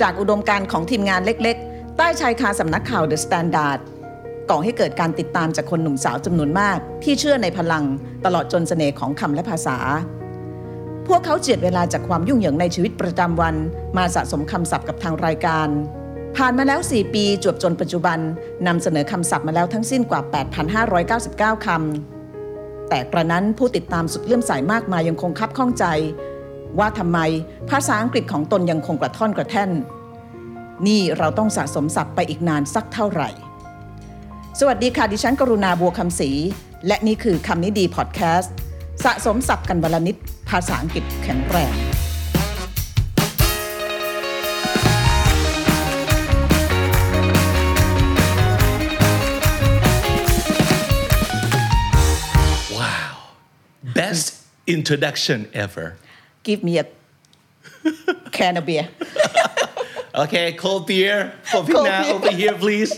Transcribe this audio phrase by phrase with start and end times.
[0.00, 3.78] จากอุดมการณ์ของทีมงานเล็กๆ ใต้ชายคาสำนักข่าวเดอะสแตนดาร์ด
[4.50, 7.84] ก่อให้เกิดการติดตามจากคนหนุ่มสาวจำนวนมาก ที่เชื่อในพลัง
[8.24, 9.78] ตลอดจนเสน่ห์ของคำและภาษา
[11.08, 13.54] พวกเขาเจียดเวลาจากความยุ่งเหยิงในชีวิตประจำวัน
[13.96, 15.68] มาสะสมคำศัพท์กับทางรายการ
[16.36, 18.18] ผ่านมาแล้ว 4 ปีจวบจนปัจจุบัน
[18.66, 20.20] นำเสนอคำศัพท์มาแล้วทั้งสิ้นกว่า
[20.94, 25.84] 8,599 คำแต่กระนั้นผู้ติดตามสุดเลื่อมใสามากมายยังคงคับข้องใจ
[26.78, 27.18] ว่าทำไม
[27.70, 29.70] ภาษาอังกฤษของตนยังคงกระท่อนกระแท่น
[30.86, 33.30] นี่เราต้องสะสมศัพท์ไปอีกนานสักเท่าไหร่
[34.60, 36.30] สวัสดีค่ะ ดิฉันกรุณาบัวคำศรี
[36.86, 38.52] และนี่คือคำนี้ดีพอดแคสต์
[39.04, 40.16] สะสมศัพท์กันวลนิด
[40.50, 41.74] ภาษาอังกฤษแข็งแรง
[52.78, 53.12] Wow.
[54.00, 54.26] Best
[54.74, 55.88] introduction ever.
[56.46, 56.86] Give me a
[58.30, 58.88] can of beer
[60.14, 62.92] Okay, cold beer for Pina over here, please.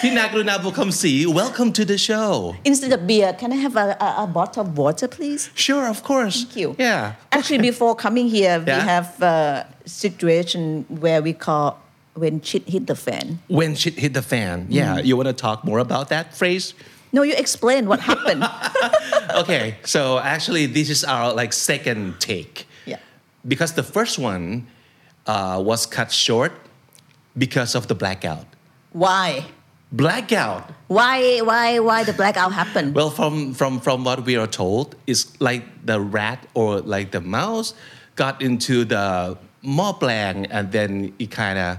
[0.00, 2.54] Pina Karuna Buakamsri, welcome to the show.
[2.64, 6.04] instead of beer can I have a, a, a bottle of water please Sure, of
[6.04, 6.44] course.
[6.44, 6.76] Thank you.
[6.78, 7.14] Yeah.
[7.32, 8.84] Actually, before coming here, we Yeah.
[8.94, 11.76] have a situation where we call
[12.14, 13.40] when shit hit the fan.
[13.48, 14.66] When shit hit the fan.
[14.70, 15.04] Yeah, Mm.
[15.06, 16.72] you want to talk more about that phrase?
[17.13, 18.43] No, you explain what happened.
[19.41, 22.67] Okay, so actually, this is our like second take.
[22.85, 22.99] Yeah.
[23.47, 24.67] Because the first one
[25.27, 26.53] uh, was cut short
[27.37, 28.47] because of the blackout.
[28.93, 29.45] why?
[29.91, 30.63] Blackout.
[30.87, 31.39] Why?
[31.39, 31.79] Why?
[31.79, 32.93] Why the blackout happened?
[32.93, 37.21] Well, from from from what we are told, it's like the rat or like the
[37.21, 37.73] mouse
[38.15, 41.69] got into the moblang and then it kind of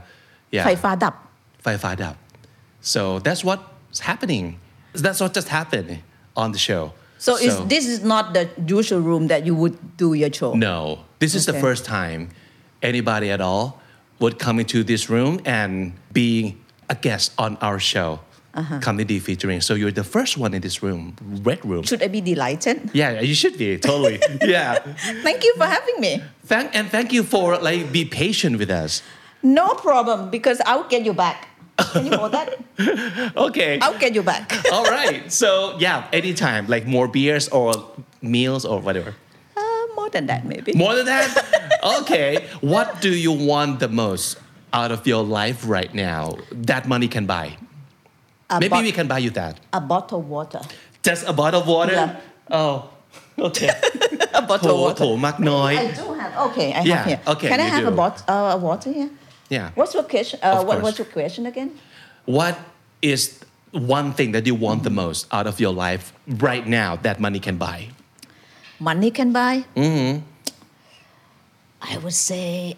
[0.54, 1.14] yeah ไฟฟ้าดับ
[1.64, 2.14] ไฟฟ้าดับ
[2.92, 4.44] so that's what's happening
[5.01, 5.99] that's what just happened
[6.35, 10.13] on the show So, is, this is not the usual room that you would do
[10.13, 10.53] your show.
[10.53, 12.29] no this is the first time
[12.81, 13.79] anybody at all
[14.19, 16.57] would come into this room and be
[16.89, 18.19] a guest on our show
[18.53, 18.77] Uh-huh.
[18.85, 22.03] Kam Nee Dee featuring so you're the first one in this room red room Should
[22.05, 22.77] I be delighted?
[22.93, 24.77] yeah you should be totally yeah
[25.25, 26.21] Thank you for having me.
[26.45, 29.01] Thank and thank you for like be patient with us.
[29.41, 31.49] No problem, because I'll get you back.
[31.92, 32.48] Can you hold that?
[33.36, 33.78] Okay.
[33.84, 34.44] I'll get you back.
[34.72, 35.30] All right.
[35.32, 37.66] So yeah, anytime, like more beers or
[38.34, 39.14] meals or whatever.
[39.56, 39.60] Uh,
[39.98, 40.72] more than that, maybe.
[40.74, 41.28] More than that?
[42.00, 42.46] Okay.
[42.60, 44.38] What do you want the most
[44.72, 46.22] out of your life right now
[46.70, 47.56] that money can buy?
[48.50, 49.54] A, Maybe bot- we can buy you that.
[49.72, 50.60] a bottle of water.
[51.02, 51.92] Just a bottle of water?
[51.92, 52.20] Yeah.
[52.50, 52.90] Oh.
[53.38, 53.70] Okay.
[54.34, 54.96] A bottle โถ of water.
[54.98, 56.32] โถมักน้อย I do have.
[56.46, 57.20] Okay, I Yeah, have here.
[57.32, 58.00] okay, Can I you have a do.
[58.02, 59.10] bot uh, a water here?
[59.49, 59.71] Yeah.
[59.75, 60.39] What's your question?
[60.41, 61.77] Uh, what, what's your question again?
[62.25, 62.57] What
[63.01, 63.39] is
[63.71, 67.39] one thing that you want the most out of your life right now that money
[67.39, 67.89] can buy?
[68.79, 69.65] Money can buy.
[69.75, 70.19] Mm-hmm.
[71.81, 72.77] I would say,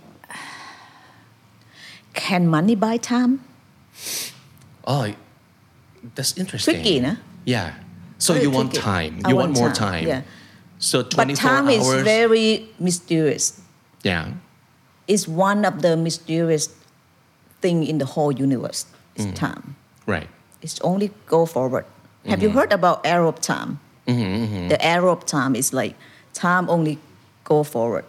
[2.14, 3.44] can money buy time?
[4.88, 5.14] Oh,
[6.16, 6.76] that's interesting.
[6.76, 7.18] Tricky, no?
[7.46, 7.76] Yeah.
[8.18, 9.18] So Very you want time.
[9.28, 10.08] You want, want more time, time.
[10.08, 10.22] yeah.
[10.80, 11.88] So 24 But time hours.
[11.88, 13.62] is very mysterious.
[14.04, 14.32] yeah.
[15.08, 16.70] It's one of the mysterious
[17.62, 18.86] thing in the whole universe.
[19.16, 19.36] Is Mm.
[19.36, 19.76] time.
[20.06, 20.28] Right.
[20.62, 21.86] It's only go forward.
[22.28, 22.58] Have you mm-hmm.
[22.58, 23.80] heard about of time?
[24.08, 25.96] Mm-hmm, the Arab time is like
[26.34, 27.00] time only
[27.44, 28.04] go forward.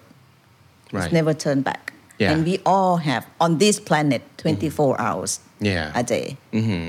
[0.93, 1.05] Right.
[1.05, 1.93] It's never turn back.
[2.19, 2.33] Yeah.
[2.33, 5.93] And we all have on this planet 24 hours Yeah.
[5.95, 6.37] a day.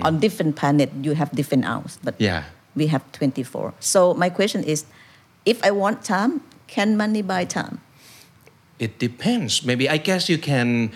[0.01, 2.43] On different planet you have different hours, but Yeah.
[2.75, 3.73] we have 24.
[3.79, 4.85] So my question is,
[5.45, 7.79] if I want time, can money buy time?
[8.79, 9.65] It depends.
[9.65, 10.91] Maybe I guess you can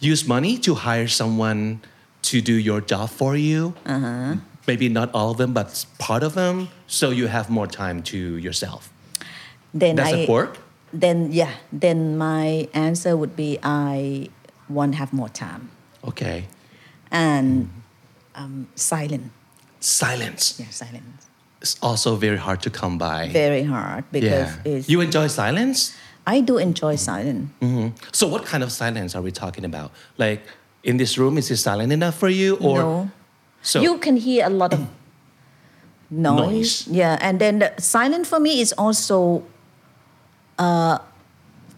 [0.00, 1.80] use money to hire someone
[2.22, 3.74] to do your job for you.
[3.86, 4.36] Uh-huh.
[4.66, 6.68] Maybe not all of them, but part of them.
[6.86, 8.90] So you have more time to yourself.
[9.72, 10.58] Then Does I, it work?
[10.92, 14.28] Then yeah, then my answer would be I
[14.68, 15.70] want to have more time
[16.06, 16.46] Okay.
[17.10, 17.68] and
[18.34, 19.32] um, silent.
[19.80, 20.58] Silence.
[20.58, 21.26] Yeah, silence.
[21.60, 23.28] It's also very hard to come by.
[23.28, 24.72] Very hard because yeah.
[24.72, 25.94] it's, You enjoy silence?
[26.26, 27.50] I do enjoy silence.
[27.60, 27.92] Mhm.
[28.12, 29.90] So what kind of silence are we talking about?
[30.18, 30.42] Like
[30.82, 33.10] in this room, is it silent enough for you, or no.
[33.62, 34.80] so you can hear a lot of
[36.10, 36.86] noise.
[36.86, 36.88] Noise.
[36.88, 39.42] Yeah, and then the silent for me is also
[40.58, 40.98] uh,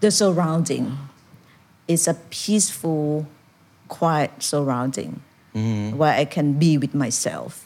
[0.01, 0.97] the surrounding.
[1.89, 3.27] It's a peaceful,
[3.89, 5.23] quiet surrounding
[5.55, 5.97] Mm-hmm.
[5.97, 7.65] where I can be with myself,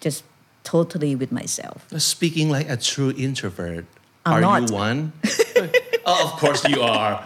[0.00, 0.22] just
[0.62, 1.82] totally with myself.
[1.98, 3.84] speaking like a true introvert?
[4.32, 4.68] I'm are not.
[4.70, 5.12] you one?
[6.06, 7.24] oh, of course you are.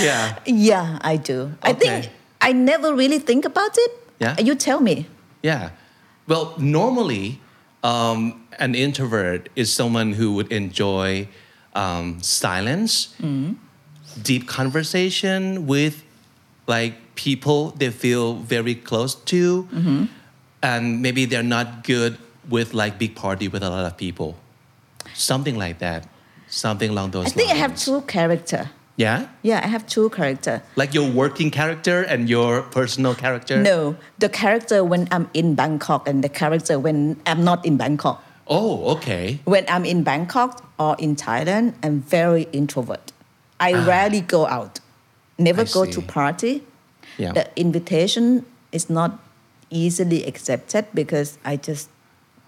[0.00, 0.38] Yeah.
[0.46, 1.52] Yeah, I do.
[1.62, 2.10] I think
[2.40, 3.90] I never really think about it.
[4.20, 4.38] Yeah?
[4.40, 5.06] You tell me.
[5.42, 5.70] Yeah.
[6.28, 7.40] Well, normally,
[7.82, 11.28] um, an introvert is someone who would enjoy
[11.74, 13.14] um, silence,
[14.22, 16.04] deep conversation with
[16.66, 20.04] like people they feel very close to, Mm-hmm.
[20.62, 22.18] and maybe they're not good
[22.48, 24.36] with like big party with a lot of people,
[25.14, 26.06] something like that,
[26.52, 27.32] something along those lines.
[27.32, 28.70] I think I have two character.
[28.96, 30.62] yeah, Yeah, I have two character.
[30.76, 33.56] like your working character and your personal character.
[33.60, 38.22] No, the character when I'm in Bangkok and the character when I'm not in Bangkok.
[38.46, 39.40] Oh, okay.
[39.44, 43.12] When I'm in Bangkok or in Thailand, I'm very introvert.
[43.58, 44.80] I rarely go out,
[45.38, 45.70] never Ah.
[45.70, 46.62] I go to party.
[47.16, 47.32] Yeah.
[47.32, 49.18] The invitation is not
[49.70, 51.88] easily accepted because I just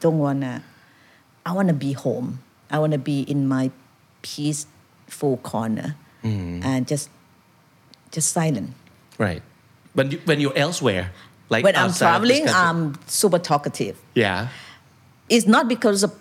[0.00, 0.62] don't wanna.
[1.46, 2.40] I wanna be home.
[2.70, 3.70] I wanna be in my
[4.24, 5.94] peaceful corner
[6.24, 6.64] Mm.
[6.64, 7.10] and just,
[8.10, 8.72] just silent.
[9.18, 9.42] Right.
[9.92, 11.12] When you, when you're elsewhere,
[11.50, 12.94] like When I'm outside of this traveling.
[12.96, 14.00] I'm super talkative.
[14.14, 14.48] yeah.
[15.28, 16.12] it's not because of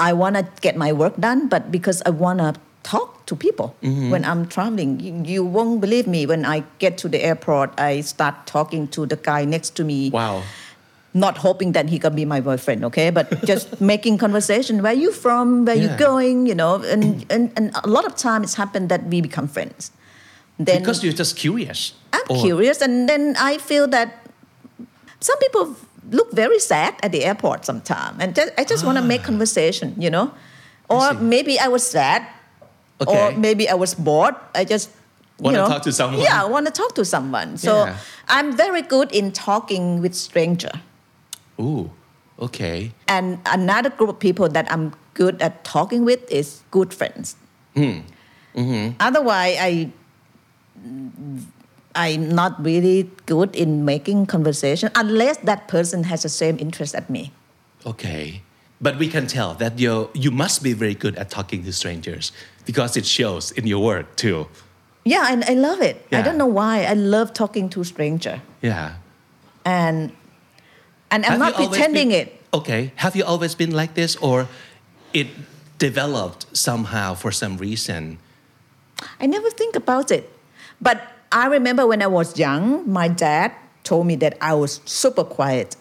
[0.00, 3.74] I want to get my work done, but because I want to talk to people
[3.82, 5.00] when I'm traveling.
[5.00, 9.06] You, you won't believe me when I get to the airport, I start talking to
[9.06, 10.10] the guy next to me.
[10.10, 10.42] Wow.
[11.16, 13.08] Not hoping that he can be my boyfriend, okay?
[13.18, 14.82] But just making conversation.
[14.86, 15.64] Where you from?
[15.64, 16.44] Where you going?
[16.50, 19.90] You know, and, and and a lot of time it's happened that we become friends.
[20.58, 21.80] Then because you're just curious.
[22.12, 24.08] I'm Or- curious, and then I feel that
[25.20, 25.64] some people
[26.18, 29.94] look very sad at the airport sometimes, and just, I just want to make conversation,
[29.98, 30.26] you know,
[30.88, 31.12] or Ah.
[31.12, 31.24] see.
[31.34, 32.22] maybe I was sad,
[33.00, 33.12] Okay.
[33.16, 34.34] or maybe I was bored.
[34.54, 34.90] I just
[35.38, 36.20] Wanna talk to someone.
[36.24, 37.56] Yeah, I want to talk to someone.
[37.58, 37.96] So Yeah.
[38.28, 40.72] I'm very good in talking with stranger.
[41.60, 41.90] Ooh.
[42.38, 42.92] Okay.
[43.08, 47.36] And another group of people that I'm good at talking with is good friends.
[47.74, 48.00] Hmm.
[48.54, 48.96] Mm-hmm.
[49.00, 49.90] Otherwise, I
[51.94, 57.08] I'm not really good in making conversation unless that person has the same interest as
[57.08, 57.32] me.
[57.86, 58.42] Okay.
[58.80, 62.32] But we can tell that you you must be very good at talking to strangers
[62.66, 64.48] because it shows in your work too.
[65.04, 66.04] Yeah, and I love it.
[66.10, 66.18] Yeah.
[66.18, 66.84] I don't know why.
[66.84, 68.96] I love talking to stranger, Yeah.
[69.64, 70.10] and
[71.10, 72.42] and I'm Have not pretending been- it.
[72.54, 72.92] Okay.
[72.96, 74.48] Have you always been like this or
[75.12, 75.26] it
[75.78, 78.18] developed somehow for some reason?
[79.20, 80.30] I never think about it.
[80.80, 83.52] But I remember when I was young, my dad
[83.84, 85.76] told me that I was super quiet.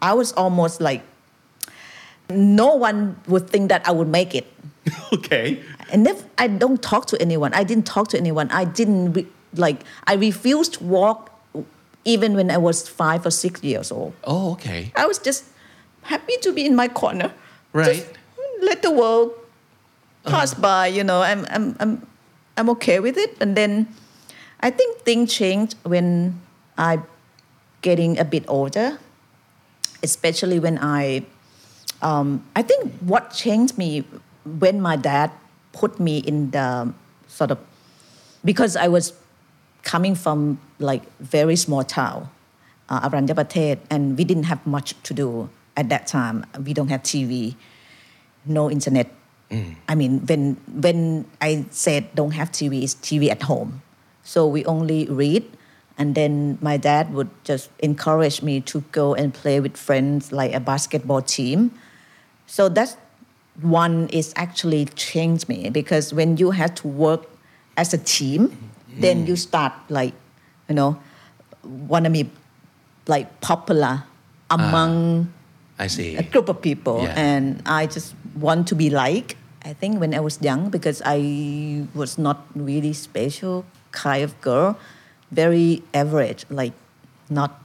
[0.00, 1.02] I was almost like
[2.28, 4.46] no one would think that I would make it.
[5.12, 5.60] okay.
[5.92, 7.52] And if I don't talk to anyone.
[7.54, 8.50] I didn't talk to anyone.
[8.50, 9.82] I didn't re, like.
[10.06, 11.29] I refused to walk,
[12.04, 14.14] even when I was five or six years old.
[14.24, 14.92] Oh, okay.
[14.96, 15.44] I was just
[16.02, 17.32] happy to be in my corner.
[17.72, 17.86] Right.
[17.86, 18.06] Just
[18.62, 19.32] let the world
[20.24, 20.86] pass by.
[20.88, 22.06] You know, I'm, I'm, I'm,
[22.56, 23.36] I'm okay with it.
[23.40, 23.88] And then,
[24.60, 26.40] I think things changed when
[26.76, 27.00] I
[27.80, 28.98] getting a bit older,
[30.02, 31.24] especially when I
[32.02, 34.04] um, I think what changed me
[34.44, 35.30] when my dad
[35.72, 36.92] put me in the
[37.26, 37.58] sort of
[38.44, 39.12] because I was
[39.82, 42.28] coming from like very small town,
[42.88, 46.44] uh, Aranyaprathet, and we didn't have much to do at that time.
[46.64, 47.54] We don't have TV,
[48.44, 49.10] no internet.
[49.88, 53.82] I mean, when when I said don't have TV, it's TV at home.
[54.22, 55.42] So we only read,
[55.98, 60.54] and then my dad would just encourage me to go and play with friends like
[60.54, 61.72] a basketball team.
[62.46, 62.96] So that's
[63.60, 67.26] one is actually changed me because when you have to work
[67.76, 70.14] as a team, then you start like,
[70.68, 70.98] you know,
[71.64, 72.30] want to be
[73.06, 74.04] like popular
[74.50, 75.32] among
[75.78, 76.16] I see.
[76.16, 77.14] a group of people, Yeah.
[77.16, 79.36] and I just want to be like.
[79.62, 84.78] I think when I was young, because I was not really special kind of girl,
[85.30, 86.72] very average, like
[87.28, 87.60] not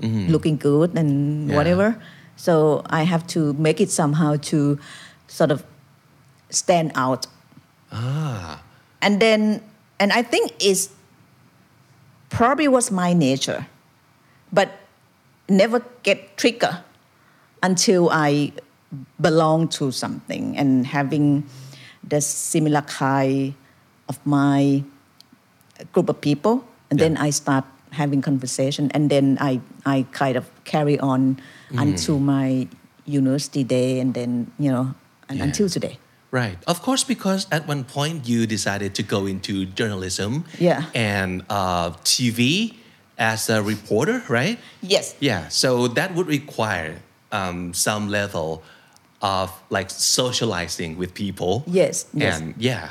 [0.00, 1.50] looking good and Mm-hmm.
[1.50, 1.56] Yeah.
[1.56, 1.88] whatever.
[2.36, 4.78] So I have to make it somehow to
[5.26, 5.64] sort of
[6.50, 7.26] stand out.
[7.90, 8.62] Ah.
[9.02, 9.60] And then,
[10.00, 10.88] and I think it's
[12.30, 13.66] probably was my nature,
[14.50, 14.72] but
[15.48, 16.82] never get trigger
[17.62, 18.52] until I
[19.20, 21.44] belong to something and having
[22.02, 23.54] the similar kind
[24.08, 24.82] of my
[25.92, 30.48] group of people, and then I start having conversation, and then I I kind of
[30.64, 31.38] carry on
[31.70, 31.82] mm.
[31.82, 32.66] until my
[33.04, 34.94] university day, and then you know,
[35.28, 35.44] and Yeah.
[35.44, 35.98] until today.
[36.30, 36.58] Right.
[36.66, 40.84] Of course, because at one point you decided to go into journalism Yeah.
[40.94, 42.74] and uh, TV
[43.18, 44.58] as a reporter, right?
[44.80, 45.14] Yes.
[45.20, 45.48] Yeah.
[45.48, 48.62] So that would require um, some level
[49.22, 51.64] of like socializing with people.
[51.66, 52.38] Yes, yes.
[52.40, 52.90] And yeah.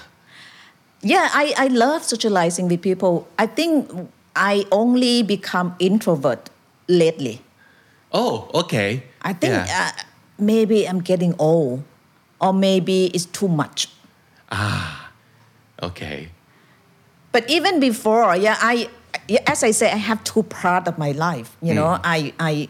[1.01, 3.25] Yeah, I, I love socializing with people.
[3.39, 3.89] I think
[4.35, 6.49] I only become introvert
[6.89, 7.41] lately.
[8.11, 9.03] Oh, okay.
[9.21, 9.91] I think Yeah.
[9.95, 10.01] uh,
[10.37, 11.83] maybe I'm getting old,
[12.39, 13.87] or maybe it's too much.
[14.51, 15.11] Ah,
[15.83, 16.29] okay.
[17.31, 18.89] But even before, yeah, I
[19.45, 21.55] as I say, I have two parts of my life.
[21.61, 22.01] You know, Mm.
[22.03, 22.69] I I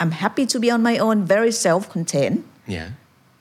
[0.00, 2.44] I'm happy to be on my own, very self-contained.
[2.66, 2.90] Yeah.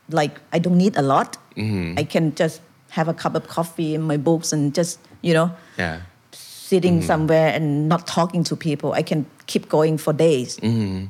[0.09, 1.37] Like I don't need a lot.
[1.55, 1.99] Mm-hmm.
[1.99, 5.51] I can just have a cup of coffee and my books and just you know
[5.77, 6.01] Yeah.
[6.31, 7.07] sitting Mm-hmm.
[7.07, 8.93] somewhere and not talking to people.
[8.93, 10.57] I can keep going for days.
[10.57, 11.09] Mm.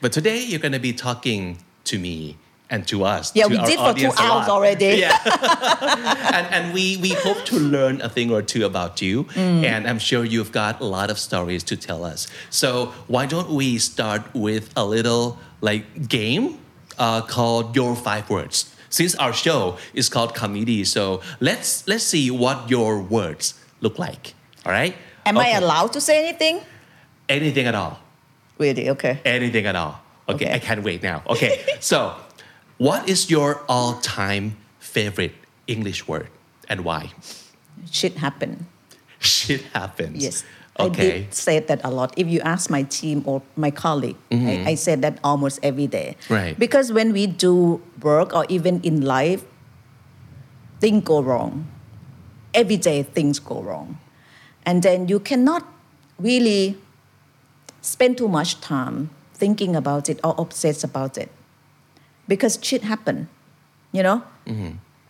[0.00, 2.36] But today you're going to be talking to me
[2.70, 3.32] and to us.
[3.34, 4.98] Yeah, to we our did for two hours already.
[4.98, 5.16] Yeah.
[6.34, 9.24] and and we, we hope to learn a thing or two about you.
[9.24, 9.64] Mm.
[9.64, 12.28] And I'm sure you've got a lot of stories to tell us.
[12.50, 16.58] So why don't we start with a little like game
[16.98, 18.74] uh, called Your Five Words.
[18.90, 23.54] Since our show is called Kam Nee Dee, so let's let's see what your words
[23.80, 24.34] look like.
[24.64, 24.94] All right?
[25.26, 26.60] Am I allowed to say anything?
[27.28, 28.00] Anything at all.
[28.56, 28.88] Really?
[28.90, 29.20] Okay.
[29.24, 30.00] Anything at all.
[30.28, 30.54] Okay, Okay.
[30.54, 31.22] I can't wait now.
[31.28, 32.16] Okay, so
[32.78, 35.34] what is your all time favorite
[35.66, 36.28] English word
[36.68, 37.10] and why?
[37.90, 38.66] Shit happen.
[39.18, 40.22] Shit happens.
[40.22, 40.44] Yes.
[40.78, 42.14] I did say that a lot.
[42.16, 46.14] If you ask my team or my colleague, I, I say that almost every day.
[46.20, 46.34] Mm-hmm.
[46.34, 46.58] Right.
[46.58, 49.44] Because when we do work or even in life,
[50.78, 51.66] things go wrong.
[52.54, 53.98] Every day things go wrong.
[54.64, 55.66] And then you cannot
[56.18, 56.78] really
[57.80, 61.30] spend too much time thinking about it or obsessed about it.
[62.28, 63.28] Because shit happen,
[63.90, 64.22] you know?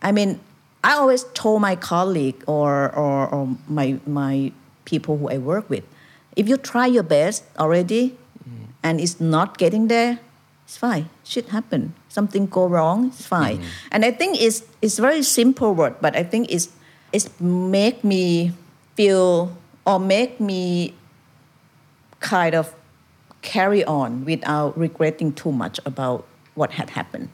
[0.01, 0.39] I mean,
[0.83, 4.51] I always told my colleague or, or, or my, my
[4.85, 5.83] people who I work with,
[6.35, 8.17] if you try your best already
[8.81, 10.19] and it's not getting there,
[10.63, 11.09] it's fine.
[11.23, 11.93] Shit happen.
[12.07, 13.57] Something go wrong, it's fine.
[13.57, 13.91] Mm-hmm.
[13.91, 16.69] And I think it's, it's very simple word, but I think it's,
[17.11, 18.53] it's make me
[18.95, 20.93] feel or make me
[22.19, 22.73] kind of
[23.41, 26.25] carry on without regretting too much about
[26.59, 27.29] what had happened.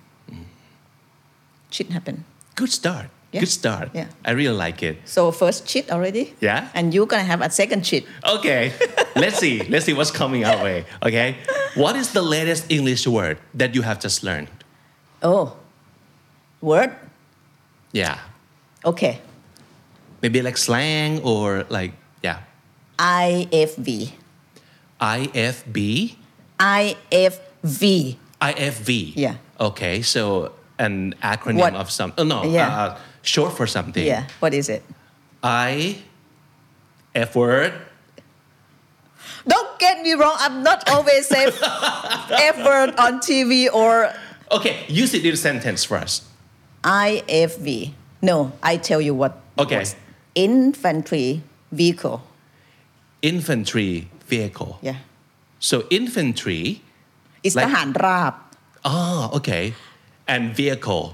[1.74, 2.24] Cheat happened.
[2.54, 3.10] Good start.
[3.34, 3.42] Yeah.
[3.42, 3.90] Good start.
[3.94, 4.08] Yeah.
[4.24, 5.02] I really like it.
[5.10, 6.38] So first cheat already.
[6.40, 6.70] Yeah.
[6.78, 8.06] And you're gonna have a second cheat.
[8.24, 8.72] Okay,
[9.18, 9.66] let's see.
[9.68, 10.86] Let's see what's coming our way.
[11.04, 11.36] Okay,
[11.74, 14.48] what is the latest English word that you have just learned?
[15.26, 15.58] Oh,
[16.62, 16.94] word.
[17.92, 18.20] Yeah,
[18.86, 19.20] Okay.
[20.22, 21.92] maybe like slang or like
[22.24, 22.46] yeah,
[23.00, 24.12] IFV.
[25.02, 26.16] IFB,
[26.60, 28.16] IFV.
[28.42, 29.14] IFV.
[29.16, 29.36] Yeah.
[29.60, 31.76] Okay, so an acronym What?
[31.76, 32.14] of some.
[32.18, 32.44] Oh no.
[32.44, 32.68] Yeah.
[32.68, 34.06] Uh, short for something.
[34.06, 34.28] Yeah.
[34.40, 34.84] What is it?
[35.44, 35.98] I.
[37.16, 37.74] F word.
[39.48, 40.36] Don't get me wrong.
[40.40, 41.46] I'm not always say
[42.66, 44.12] word on TV or
[44.52, 46.28] Okay, use it in a sentence for us.
[46.84, 47.94] IFV.
[48.22, 49.42] No, I tell you what.
[49.58, 49.80] Okay.
[49.80, 49.96] was.
[50.36, 52.22] Infantry vehicle.
[53.22, 54.78] Infantry vehicle.
[54.82, 54.98] Yeah.
[55.60, 56.82] So infantry
[57.47, 58.33] It's Like- ทหารราบ
[58.97, 59.65] Oh, okay.
[60.33, 61.05] And vehicle.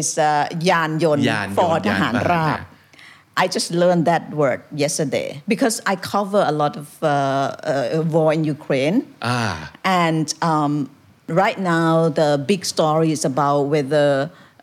[0.00, 0.28] is uh,
[0.70, 2.58] ยานยนต์ ยานยนต์ for ทหาร ยานพาหนะ ราบ
[3.42, 8.30] I just learned that word yesterday because I cover a lot of uh, uh, war
[8.36, 8.98] in Ukraine.
[9.20, 9.70] Ah.
[9.84, 10.72] And um,
[11.44, 14.08] right now, the big story is about whether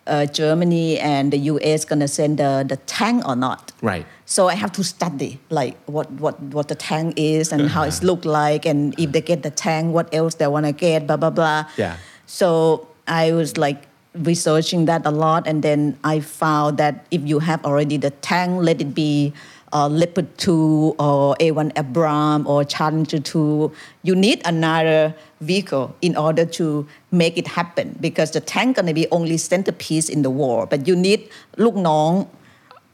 [0.08, 3.72] uh, Germany and the US gonna send the, the tank or not.
[3.92, 4.06] Right.
[4.28, 8.00] So I have to study like what, what, what the tank is and how it's
[8.00, 8.08] uh-huh.
[8.08, 11.16] looked like and if they get the tank, what else they want to get, blah,
[11.16, 11.64] blah, blah.
[11.78, 11.97] Yeah.
[12.26, 15.47] So I was like researching that a lot.
[15.47, 19.32] And then I found that if you have already the tank, let it be
[19.73, 26.44] uh, Leopard 2 or A1 Abram or Challenger 2, you need another vehicle in order
[26.44, 30.66] to make it happen because the tank gonna be only centerpiece in the war.
[30.66, 32.28] But you need Luk Nong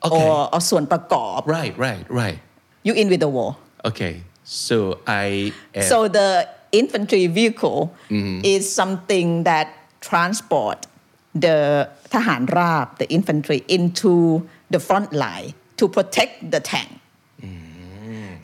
[0.06, 0.28] Okay.
[0.30, 2.38] or, or ส่วนประกอบ Right, right, right.
[2.88, 3.52] you in with the war.
[3.90, 4.14] Okay.
[4.64, 4.78] So
[5.24, 5.26] I
[5.82, 6.30] F So the
[6.82, 7.80] infantry vehicle
[8.54, 9.68] is something that
[10.10, 10.80] transport
[11.46, 11.58] the
[12.14, 14.14] ทหารราบ the infantry into
[14.74, 16.92] the front line to protect the tank.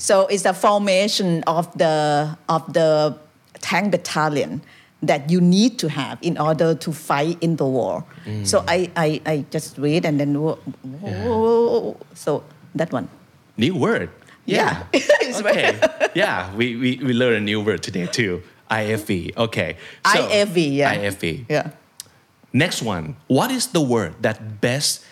[0.07, 1.95] So it's a formation of the
[2.55, 2.89] of the
[3.67, 4.51] tank battalion
[5.02, 8.04] that you need to have in order to fight in the war.
[8.26, 8.46] Mm.
[8.46, 10.58] So I, I I just read and then whoa,
[11.00, 13.08] whoa, so that one.
[13.56, 14.10] new word.
[14.46, 14.84] Yeah.
[14.92, 15.80] Very- okay.
[16.14, 18.42] yeah, we, we, we learned a new word today too.
[18.70, 19.36] IFV.
[19.36, 19.76] Okay.
[20.06, 20.94] So, IFV, yeah.
[20.96, 21.46] IFV.
[21.48, 21.70] Yeah.
[22.52, 23.16] Next one.
[23.26, 25.04] What is the word that best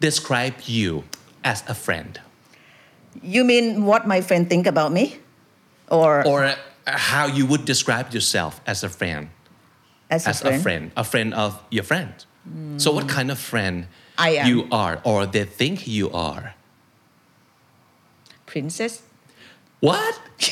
[0.00, 1.04] describe you
[1.44, 2.20] as a friend?
[3.22, 5.18] You mean what my friend think about me,
[5.90, 6.54] or, Or
[6.98, 9.30] how you would describe yourself as a friend?
[10.10, 12.12] as, as a friend, a friend of your friend.
[12.78, 13.10] So what mm.
[13.10, 13.86] kind of friend
[14.18, 14.48] I am.
[14.48, 16.54] you are or they think you are?
[18.46, 19.02] princess?
[19.78, 20.20] What?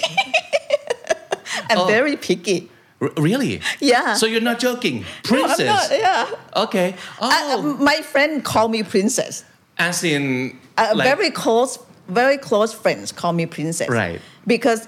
[1.71, 1.87] I'm Oh.
[1.87, 2.71] very picky.
[3.01, 3.61] R- really?
[3.81, 4.15] Yeah.
[4.15, 5.01] So you're not joking?
[5.01, 5.67] No, I'm Princess.
[5.91, 6.63] not, yeah.
[6.65, 6.95] Okay.
[7.21, 9.45] Oh, I- I- my friend call me princess.
[9.79, 11.79] as in A like, very close
[12.09, 13.89] very close friends call me princess.
[13.89, 14.21] Right.
[14.47, 14.87] Because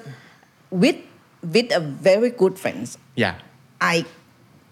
[0.70, 0.96] with
[1.42, 3.34] with a very good friends, Yeah.
[3.80, 4.04] I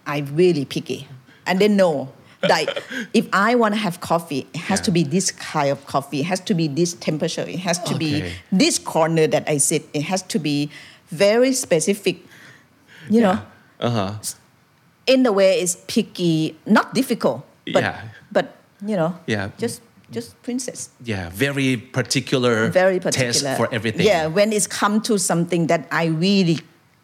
[0.06, 1.08] I really picky,
[1.46, 2.68] and they know like
[3.14, 4.84] if I want to have coffee, it has Yeah.
[4.84, 6.20] to be this kind of coffee.
[6.20, 7.42] It has to be this temperature.
[7.42, 9.88] It has to be this corner that I sit.
[9.92, 10.70] It has to be
[11.10, 12.20] very specific.
[13.10, 13.40] You know,
[13.80, 14.12] Uh huh.
[15.06, 18.00] in the way it's picky, not difficult, but Yeah.
[18.30, 19.50] but you know, Yeah.
[19.58, 19.80] just
[20.10, 20.90] just princess.
[21.04, 21.30] Yeah.
[21.30, 22.68] Very particular.
[22.70, 23.56] Very particular.
[23.56, 24.06] For everything.
[24.06, 26.56] Yeah, when it's come to something that I really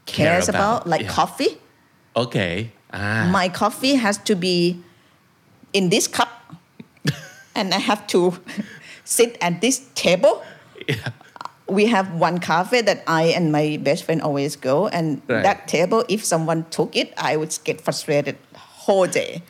[0.07, 1.09] Care cares about, about, like yeah.
[1.09, 1.59] coffee.
[2.17, 2.73] Okay.
[2.93, 3.29] Ah.
[3.31, 4.81] My coffee has to be
[5.73, 6.29] in this cup,
[7.55, 8.39] and I have to
[9.05, 10.43] sit at this table.
[10.89, 11.11] Yeah.
[11.67, 15.43] We have one cafe that I and my best friend always go, and Right.
[15.43, 19.43] that table, if someone took it, I would get frustrated whole day.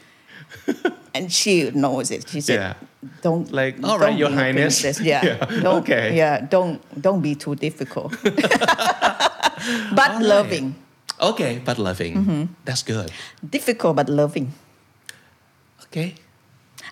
[1.14, 2.28] and she knows it.
[2.28, 2.74] She said, Yeah.
[3.22, 5.00] "Don't Like, all right, don't Your be a Highness." princess.
[5.04, 6.16] Yeah, Yeah, Don't, okay.
[6.16, 8.12] Yeah, don't don't be too difficult.
[8.22, 10.22] but All right.
[10.22, 10.74] loving,
[11.20, 12.14] Okay, but loving.
[12.16, 12.42] Mm-hmm.
[12.64, 13.10] That's good.
[13.50, 14.52] difficult but loving.
[15.86, 16.14] Okay.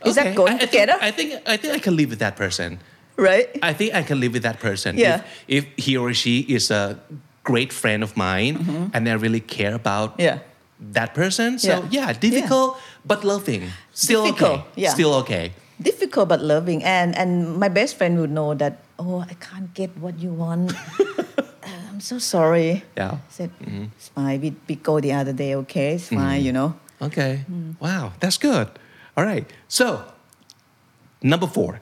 [0.06, 0.34] Is that Okay.
[0.34, 2.78] going I, I think- I think I think I can live with that person.
[3.16, 3.48] Right?
[3.62, 4.96] I think I can live with that person.
[4.96, 5.22] Yeah.
[5.48, 6.98] If, if he or she is a
[7.44, 10.22] great friend of mine and I really care about Mm-hmm.
[10.22, 10.38] Yeah.
[10.94, 11.58] that person.
[11.58, 12.06] So Yeah.
[12.08, 13.70] yeah, difficult but loving.
[13.92, 14.82] Still Difficult, okay.
[14.82, 14.90] yeah.
[14.94, 15.52] Still okay.
[15.82, 19.90] difficult but loving and and my best friend would know that oh i can't get
[19.98, 20.70] what you want
[21.62, 23.18] Uh, i'm so sorry Yeah.
[23.18, 23.90] I said, Mm-hmm.
[23.98, 27.42] It's fine we, we go the other day okay it's fine you know Okay.
[27.50, 27.74] Mm.
[27.82, 28.70] Wow, that's good.
[29.18, 29.42] All right.
[29.66, 30.06] So,
[31.18, 31.80] number four,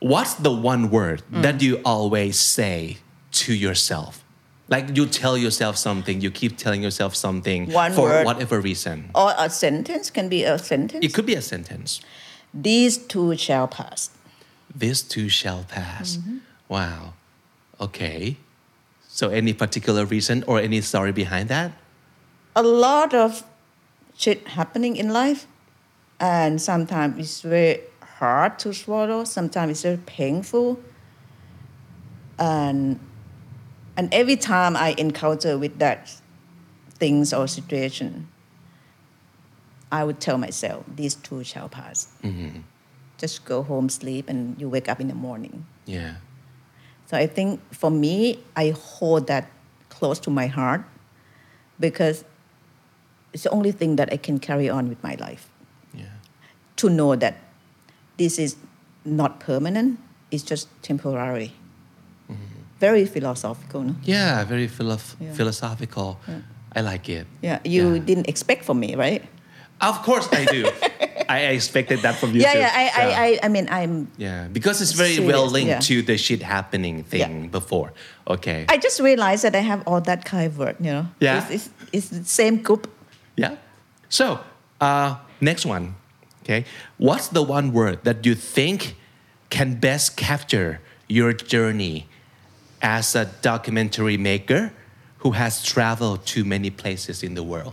[0.00, 1.42] what's the one word Mm.
[1.44, 2.96] that you always say
[3.44, 4.23] to yourself?
[4.68, 8.24] Like you tell yourself something, you keep telling yourself something One for word.
[8.24, 9.10] whatever reason.
[9.14, 12.00] or a sentence can be a sentence It could be a sentence.
[12.52, 14.10] these two shall pass
[14.76, 16.16] these two shall pass.
[16.16, 16.38] Mm-hmm.
[16.68, 17.14] Wow.
[17.80, 18.38] Okay.
[19.06, 21.70] So, any particular reason or any story behind that?
[22.56, 23.42] a lot of
[24.16, 25.46] shit happening in life
[26.20, 27.80] and sometimes it's very
[28.18, 30.78] hard to swallow sometimes it's very painful
[32.38, 32.98] and
[33.96, 36.12] and every time i encounter with that
[36.98, 38.26] things or situation
[39.92, 42.60] i would tell myself these two shall pass mm-hmm.
[43.18, 46.16] just go home sleep and you wake up in the morning Yeah.
[47.06, 49.50] so I think for me, I hold that
[49.90, 50.82] close to my heart
[51.78, 52.24] because
[53.32, 55.48] it's the only thing that I can carry on with my life.
[55.92, 56.16] Yeah.
[56.76, 57.34] To know that
[58.16, 58.56] this is
[59.04, 59.98] not permanent,
[60.30, 61.52] it's just temporary.
[62.84, 63.94] Very philosophical, no?
[64.04, 65.32] Yeah, very philo- Yeah.
[65.38, 66.08] philosophical.
[66.76, 67.26] I like it.
[67.42, 68.04] Yeah, you Yeah.
[68.08, 69.22] didn't expect from me, right?
[69.80, 70.62] Of course I do.
[71.36, 72.58] I expected that from you yeah, too.
[72.58, 72.82] yeah.
[72.82, 73.92] I, I, I, I mean, I'm.
[74.18, 75.80] yeah, because it's very Serious, well linked yeah.
[75.88, 77.88] to the shit happening thing before.
[78.26, 78.60] Okay.
[78.68, 80.76] I just realized that I have all that kind of work.
[80.80, 81.06] You know.
[81.20, 81.38] Yeah.
[81.40, 81.66] It's, it's,
[81.96, 82.86] it's the same group.
[83.36, 83.56] yeah.
[84.08, 84.38] So,
[84.80, 85.94] uh, next one.
[86.42, 86.64] Okay.
[86.98, 88.94] What's the one word that you think
[89.50, 92.06] can best capture your journey
[92.84, 94.70] as a documentary maker
[95.18, 97.72] who has traveled to many places in the world?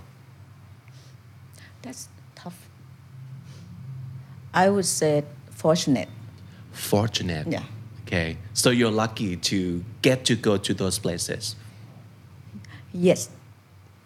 [1.81, 2.57] That's tough.
[4.53, 6.07] I would say fortunate.
[6.71, 7.45] Fortunate.
[7.47, 7.63] Yeah.
[8.07, 8.37] Okay.
[8.53, 11.55] So you're lucky to get to go to those places.
[12.93, 13.29] Yes,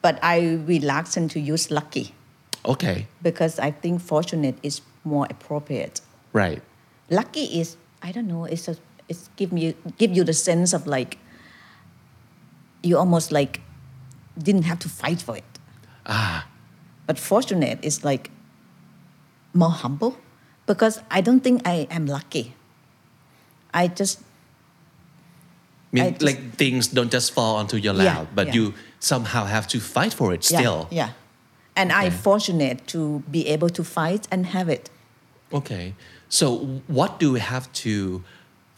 [0.01, 2.13] but I reluctant to use lucky
[2.65, 3.07] Okay.
[3.21, 6.01] because I think fortunate is more appropriate.
[6.33, 6.61] Right.
[7.09, 8.45] Lucky is I don't know.
[8.45, 8.77] It's a
[9.09, 11.17] it's give me give you the sense of like
[12.83, 13.61] you almost like
[14.37, 15.43] didn't have to fight for it.
[16.05, 16.47] Ah.
[17.07, 18.29] But fortunate is like
[19.53, 20.17] more humble
[20.65, 22.53] because I don't think I am lucky.
[23.73, 28.27] I just I mean, I just- like things don't just fall onto your Yeah, lap,
[28.35, 28.53] but yeah.
[28.53, 30.87] you somehow have to fight for it still.
[30.91, 31.09] yeah yeah,
[31.75, 34.89] and I'm fortunate to be able to fight and have it.
[35.53, 35.93] Okay.
[36.27, 38.23] So what do we have to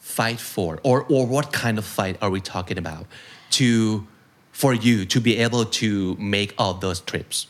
[0.07, 3.05] fight for, or or what kind of fight are we talking about
[3.51, 4.07] to
[4.51, 7.47] for you to be able to make all those trips?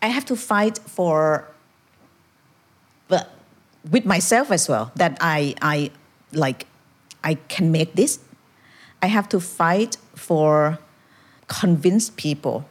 [0.00, 1.46] I have to fight for,
[3.08, 3.30] but
[3.90, 4.90] with myself as well.
[4.96, 5.90] That I I
[6.32, 6.66] like,
[7.22, 8.18] I can make this.
[9.02, 10.78] I have to fight for,
[11.46, 12.64] convince people,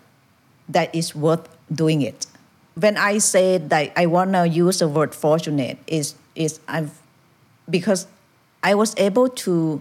[0.67, 2.25] that it's worth doing it.
[2.73, 6.91] When I say that I wanna use the word fortunate, is is I've,
[7.69, 8.07] because
[8.65, 9.79] I was able to,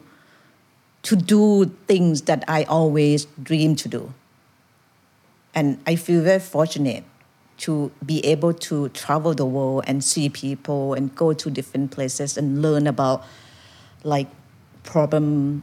[1.04, 4.12] to do things that I always dreamed to do.
[5.54, 7.04] And I feel very fortunate
[7.64, 12.36] to be able to travel the world and see people and go to different places
[12.36, 13.24] and learn about
[14.02, 14.28] like
[14.82, 15.62] problem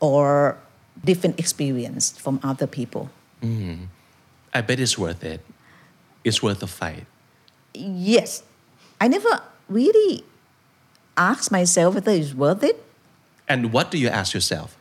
[0.00, 0.58] or
[1.02, 3.08] different experience from other people.
[3.42, 3.86] Mm.
[4.52, 5.40] I bet it's worth it.
[6.24, 7.06] It's worth the fight.
[7.72, 8.42] Yes,
[9.00, 10.24] I never really
[11.16, 12.82] asked myself whether it's worth it.
[13.48, 14.76] And what do you ask yourself?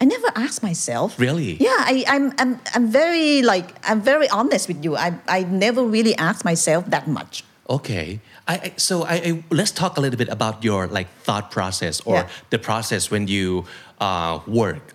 [0.00, 1.18] I never ask myself.
[1.18, 1.56] Really?
[1.60, 4.96] Yeah, I, I'm, I'm, I'm very like I'm very honest with you.
[4.96, 7.44] I, I never really ask myself that much.
[7.70, 8.20] Okay.
[8.48, 12.00] I, I so I, I let's talk a little bit about your like thought process
[12.00, 12.28] or Yeah.
[12.50, 13.64] the process when you
[14.00, 14.94] uh, work.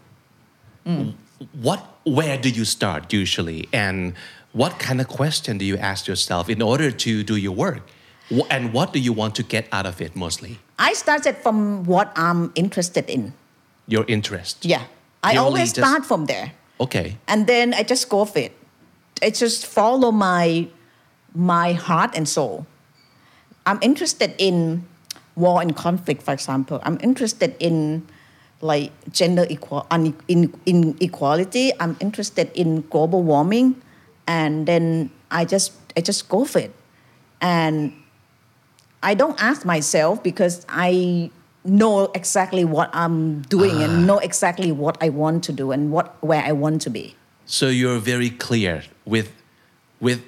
[0.86, 1.14] Mm.
[1.62, 4.14] What where do you start usually, and
[4.52, 7.82] what kind of question do you ask yourself in order to do your work,
[8.50, 10.60] and what do you want to get out of it mostly?
[10.80, 13.34] I started from what I'm interested in.
[13.88, 14.66] Your interest.
[14.66, 14.84] Yeah,
[15.24, 17.18] I You always just- start from there, Okay.
[17.28, 18.54] and then I just go for it.
[19.24, 20.68] I just follow my
[21.34, 22.66] my heart and soul.
[23.66, 24.86] I'm interested in
[25.36, 26.80] war and conflict, for example.
[26.84, 28.08] I'm interested in
[28.62, 31.72] like gender equal un, in, inequality.
[31.80, 33.76] I'm interested in global warming,
[34.26, 36.74] and then I just I just go for it,
[37.42, 37.94] and
[39.04, 41.30] I don't ask myself because I
[41.64, 46.16] know exactly what I'm doing and know exactly what I want to do and what
[46.24, 47.16] where I want to be.
[47.46, 49.32] So you're very clear with
[50.00, 50.22] with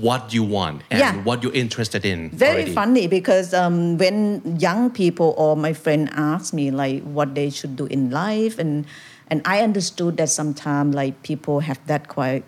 [0.00, 1.16] what you want and Yeah.
[1.24, 2.28] what you're interested in.
[2.30, 2.74] Very already.
[2.74, 7.74] funny because um, when young people or my friend ask me like what they should
[7.76, 8.84] do in life, and
[9.28, 12.44] and I understood that sometimes like people have that quite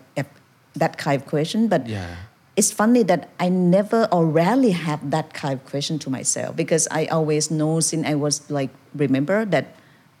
[0.75, 2.15] that kind of question, but Yeah.
[2.55, 6.87] It's funny that I never or rarely have that kind of question to myself because
[6.91, 9.75] I always know since I was like remember that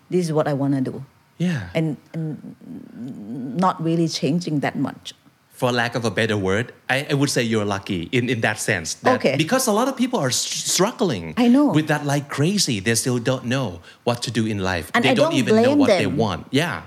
[0.09, 1.05] this is what I want to do,
[1.37, 1.69] Yeah.
[1.73, 2.55] and, and
[3.59, 5.13] not really changing that much.
[5.61, 8.57] for lack of a better word, I, I would say you're lucky in, in that
[8.57, 8.95] sense.
[9.05, 9.35] That Okay.
[9.37, 11.69] Because a lot of people are struggling I know.
[11.69, 12.79] with that like crazy.
[12.81, 14.89] They still don't know what to do in life.
[14.95, 16.47] And they I don't, don't even know what they want.
[16.49, 16.81] Yeah.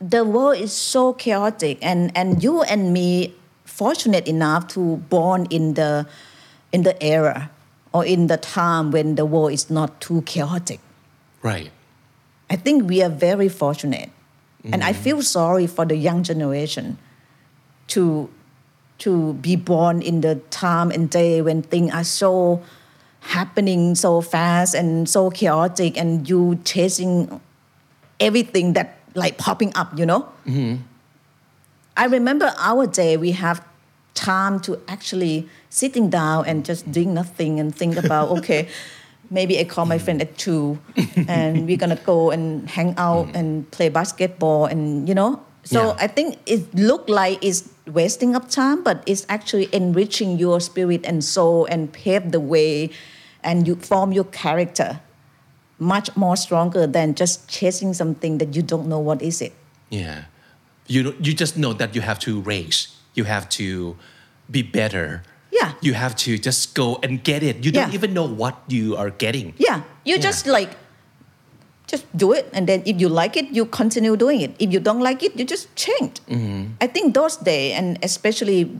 [0.00, 3.32] the world is so chaotic and and you and me
[3.70, 6.06] fortunate enough to born in the
[6.72, 7.50] in the era
[7.92, 10.80] or in the time when the world is not too chaotic.
[11.42, 11.70] Right.
[12.50, 14.10] i think we are very fortunate.
[14.72, 14.96] And i mm.
[15.04, 16.98] feel sorry for the young generation
[17.94, 18.28] to
[18.98, 22.60] to be born in the time and day when things are so
[23.20, 27.40] happening so fast and so chaotic and you chasing
[28.18, 30.76] everything that like popping up you know mm-hmm.
[32.00, 33.58] I remember our day we have
[34.14, 38.66] time to actually sitting down and just doing nothing and think about okay
[39.30, 40.78] maybe i call my friend at two
[41.28, 43.36] and we're gonna go and hang out mm-hmm.
[43.38, 46.04] and play basketball and you know so Yeah.
[46.04, 51.02] i think it look like it's wasting of time but it's actually enriching your spirit
[51.04, 52.90] and soul and pave the way
[53.42, 55.00] and you form your character
[55.78, 59.52] much more stronger than just chasing something that you don't know what is it
[59.90, 60.24] Yeah.
[60.90, 62.90] You, you just know that you have to raise.
[63.14, 63.94] You have to
[64.50, 65.22] be better.
[65.54, 65.78] Yeah.
[65.80, 67.64] You have to just go and get it.
[67.64, 69.54] You don't even know what you are getting.
[69.58, 70.22] Yeah, you Yeah.
[70.26, 70.74] just like,
[71.86, 74.54] just do it, and then if you like it, you continue doing it.
[74.58, 76.18] If you don't like it, you just change.
[76.80, 78.70] I think those days, and especially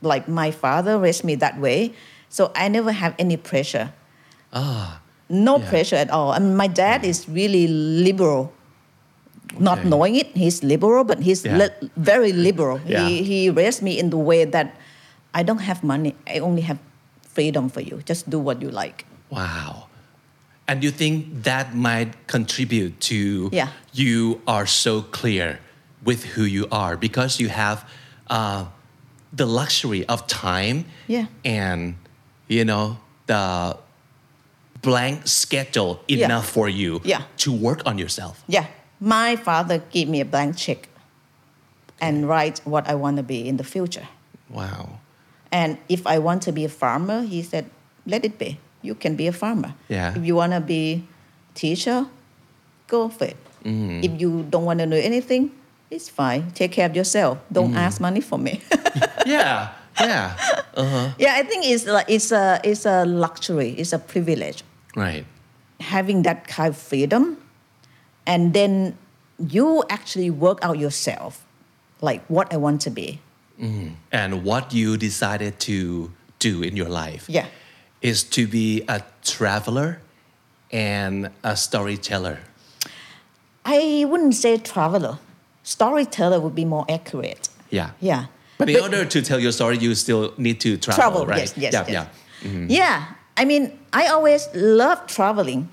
[0.00, 1.92] like my father raised me that way,
[2.28, 3.92] so I never have any pressure.
[4.52, 5.00] Ah.
[5.28, 5.68] No Yeah.
[5.68, 6.32] pressure at all.
[6.32, 8.52] I mean, my dad is really liberal.
[9.60, 9.88] Not Okay.
[9.88, 11.56] knowing it, he's liberal, but he's Yeah.
[11.58, 12.80] li- very liberal.
[12.86, 13.06] Yeah.
[13.08, 14.74] He, he raised me in the way that
[15.34, 16.78] I don't have money, I only have
[17.22, 18.02] freedom for you.
[18.06, 19.04] Just do what you like.
[19.30, 19.86] Wow.
[20.68, 23.68] And you think that might contribute to Yeah.
[23.92, 25.58] you are so clear
[26.04, 27.84] with who you are because you have
[28.30, 28.64] uh,
[29.32, 31.26] the luxury of time Yeah.
[31.44, 31.96] and
[32.48, 33.76] you know the
[34.82, 36.26] blank schedule Yeah.
[36.26, 37.22] enough for you Yeah.
[37.38, 38.42] to work on yourself.
[38.46, 38.66] Yeah,
[39.04, 40.88] my father gave me a blank check
[42.00, 44.08] and write what I want to be in the future.
[44.48, 44.98] Wow.
[45.52, 47.68] And if I want to be a farmer, he said,
[48.06, 48.58] let it be.
[48.82, 49.74] You can be a farmer.
[49.88, 50.14] Yeah.
[50.16, 51.04] If you want to be
[51.54, 52.06] teacher,
[52.88, 53.36] go for it.
[53.66, 55.50] If you don't want to know anything,
[55.90, 56.50] it's fine.
[56.52, 57.38] Take care of yourself.
[57.50, 58.60] Don't ask money for me.
[59.26, 59.72] Yeah.
[59.98, 60.36] Yeah.
[60.76, 61.14] Uh-huh.
[61.18, 63.70] yeah, I think it's like it's a it's a luxury.
[63.78, 64.62] It's a privilege.
[64.94, 65.24] Right.
[65.80, 67.38] having that kind of freedom
[68.26, 68.96] and then
[69.38, 71.44] you actually work out yourself
[72.00, 73.20] like what i want to be
[73.60, 73.94] mm-hmm.
[74.12, 77.46] And what you decided to do in your life Yeah.
[78.02, 80.00] is to be a traveler
[80.70, 82.38] and a storyteller.
[83.64, 85.18] i wouldn't say traveler
[85.62, 87.90] storyteller would be more accurate Yeah.
[88.00, 88.26] yeah
[88.58, 91.38] But in order to tell your story, you still need to travel, travel right?
[91.40, 91.90] yes yes yeah, yes.
[91.96, 92.06] yeah.
[92.48, 92.66] Mm-hmm.
[92.70, 92.96] yeah
[93.36, 95.68] i mean i always love traveling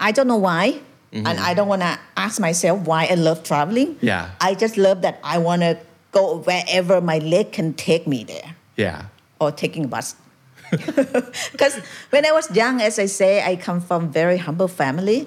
[0.00, 0.80] i don't know why
[1.12, 1.44] and mm-hmm.
[1.44, 3.98] I don't want to ask myself why I love traveling.
[4.00, 4.30] Yeah.
[4.40, 5.78] I just love that I want to
[6.12, 9.06] go wherever my leg can take me there Yeah.
[9.40, 10.14] or taking a bus.
[10.70, 11.74] Because
[12.10, 15.26] when I was young, as I say, I come from very humble family,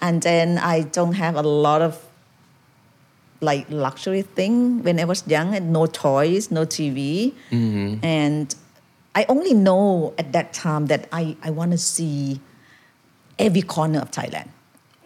[0.00, 2.00] and then I don't have a lot of
[3.40, 8.02] like luxury thing when I was young, and no toys, no TV, mm-hmm.
[8.02, 8.54] and
[9.14, 12.40] I only know at that time that I, I want to see
[13.38, 14.48] every corner of Thailand,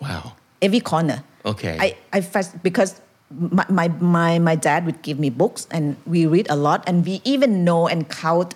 [0.02, 0.34] Wow.
[0.60, 1.22] Every corner.
[1.46, 1.78] Okay.
[1.78, 6.26] I, I first, because my, my, my, my dad would give me books and we
[6.26, 8.54] read a lot and we even know and count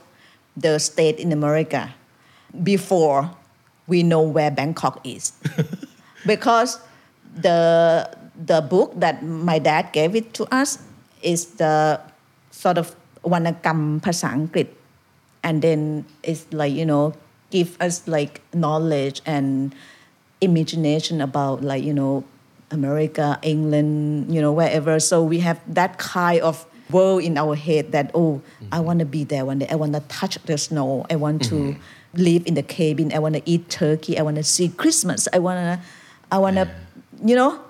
[0.56, 1.94] the state in America
[2.62, 3.30] before
[3.86, 5.32] we know where Bangkok is.
[6.26, 6.80] because
[7.34, 10.82] the, the book that my dad gave it to us
[11.22, 12.00] is the
[12.50, 14.68] sort of wanakam pasangkrit
[15.42, 17.14] and then it's like you know
[17.50, 19.74] give us like knowledge and
[20.40, 22.24] imagination about like you know
[22.70, 25.00] America, England, you know wherever.
[25.00, 28.86] So we have that kind of world in our head that oh, I mm-hmm.
[28.86, 29.68] want to be there one day.
[29.70, 31.06] I want to touch the snow.
[31.10, 32.22] I want to mm-hmm.
[32.22, 33.12] live in the cabin.
[33.12, 34.18] I want to eat turkey.
[34.18, 35.28] I want to see Christmas.
[35.32, 35.86] I want to,
[36.30, 36.70] I want to,
[37.24, 37.60] you know,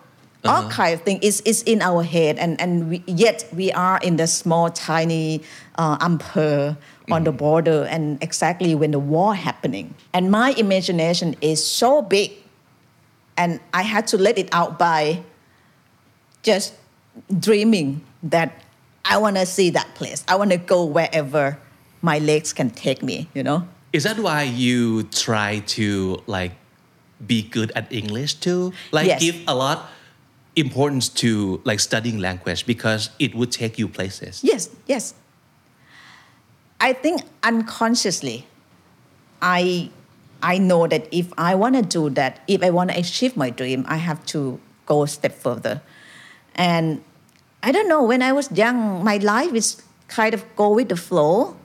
[0.44, 0.62] uh-huh.
[0.62, 3.98] all kind of thing is is in our head, and and we, yet we are
[4.02, 5.42] in the small tiny
[5.76, 6.76] uh, ampere
[7.11, 7.38] on the mm-hmm.
[7.38, 12.33] border, and exactly when the war happening, and my imagination is so big,
[13.37, 15.22] and I had to let it out by
[16.42, 16.75] just
[17.38, 18.62] dreaming that
[19.05, 20.25] I want to see that place.
[20.29, 21.59] I want to go wherever
[22.03, 23.29] my legs can take me.
[23.35, 23.68] You know.
[23.92, 26.53] Is that why you try to like
[27.27, 28.72] be good at English too?
[28.92, 29.20] Like Yes.
[29.20, 29.88] give a lot
[30.57, 34.42] importance to like studying language because it would take you places.
[34.42, 35.14] Yes, yes.
[36.81, 38.46] I think unconsciously,
[39.40, 39.90] I
[40.46, 43.50] I know that if I want to do that, if I want to achieve my
[43.50, 45.82] dream, I have to go a step further.
[46.54, 47.02] And
[47.64, 50.96] I don't know, when I was young, my life is kind of go with the
[50.96, 51.56] flow.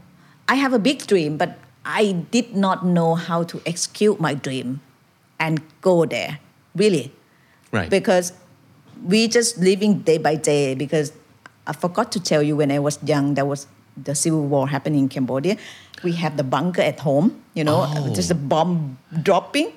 [0.49, 4.81] I have a big dream, but I did not know how to execute my dream
[5.39, 6.39] and go there,
[6.75, 7.13] really
[7.71, 7.89] Right.
[7.89, 8.33] because
[9.05, 11.13] we just living day by day because
[11.67, 14.99] I forgot to tell you when I was young there was the civil war happening
[14.99, 15.57] in Cambodia
[16.03, 18.13] we have the bunker at home you know Oh.
[18.13, 19.73] just a bomb dropping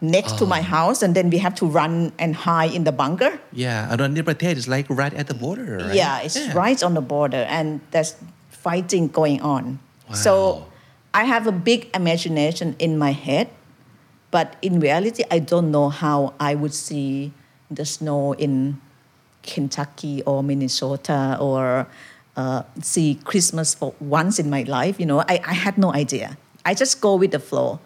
[0.00, 0.62] next to my oh.
[0.62, 4.66] house and then we have to run and hide in the bunker yeah, Aranyaprathet is
[4.66, 5.94] like right at the border, right?
[5.94, 8.16] yeah, it's right on the border, and there's
[8.50, 9.78] fighting going on.
[10.08, 10.14] Wow.
[10.14, 10.66] So
[11.12, 13.50] I have a big imagination in my head,
[14.30, 17.32] but in reality, I don't know how I would see
[17.70, 18.80] the snow in
[19.42, 21.86] Kentucky or Minnesota or
[22.35, 24.99] uh, see Christmas for once in my life.
[24.99, 26.37] You know, I, I had no idea.
[26.65, 27.79] I just go with the flow.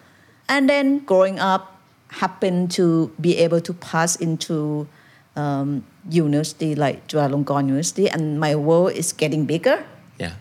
[0.50, 1.78] And then growing up,
[2.12, 4.88] happened to be able to pass into
[5.36, 9.86] um, university like Chulalongkorn University, and my world is getting bigger.
[10.20, 10.34] Yeah.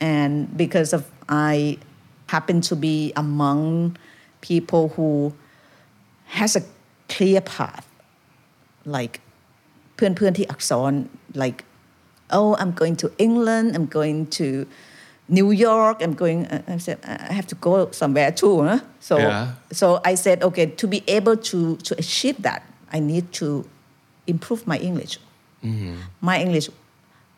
[0.00, 1.78] And because of I
[2.26, 3.96] happen to be among
[4.40, 5.32] people who
[6.26, 6.62] has a
[7.08, 7.86] clear path,
[8.84, 9.20] like
[9.94, 10.92] เพื่อนๆที่อักษร
[11.42, 11.58] like
[12.31, 14.67] oh I'm going to England I'm going to
[15.29, 18.79] New York I'm going uh, I said I have to go somewhere too huh?
[18.99, 19.53] so Yeah.
[19.71, 23.65] so I said okay to be able to to achieve that I need to
[24.27, 25.19] improve my English
[26.21, 26.69] my English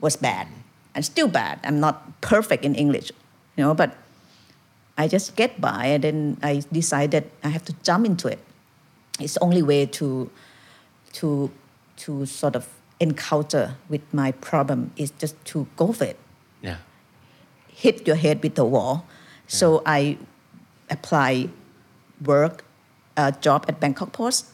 [0.01, 0.47] was bad
[0.93, 3.11] and still bad I'm not perfect in English
[3.57, 3.97] you know but
[4.97, 8.37] I just get by and then I decided I have to jump into it
[9.19, 10.29] it's the only way to
[11.13, 11.49] to
[12.05, 12.69] to sort of
[12.99, 16.17] encounter with my problem is just to go for it
[16.61, 16.77] Yeah.
[17.67, 19.05] hit your head with the wall
[19.47, 20.17] so I
[20.89, 21.49] apply
[22.23, 22.63] work
[23.15, 24.45] a job at Bangkok Post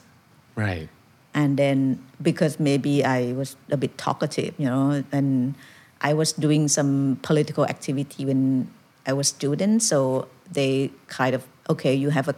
[0.55, 0.89] Right.
[1.33, 5.55] and then because maybe I was a bit talkative, you know, and
[5.99, 8.69] I was doing some political activity when
[9.05, 12.35] I was student, so they kind of okay, you have a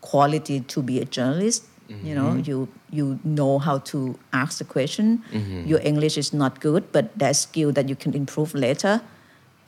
[0.00, 1.64] quality to be a journalist.
[2.04, 2.50] You know, mm-hmm.
[2.50, 5.24] you you know how to ask the question.
[5.32, 5.66] Mm-hmm.
[5.66, 9.02] Your English is not good, but there's skill that you can improve later,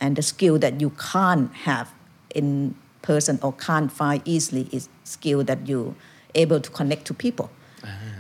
[0.01, 1.91] and the skill that you can't have
[2.35, 5.97] in person or can't find easily is skill that you
[6.35, 7.51] able to connect to people.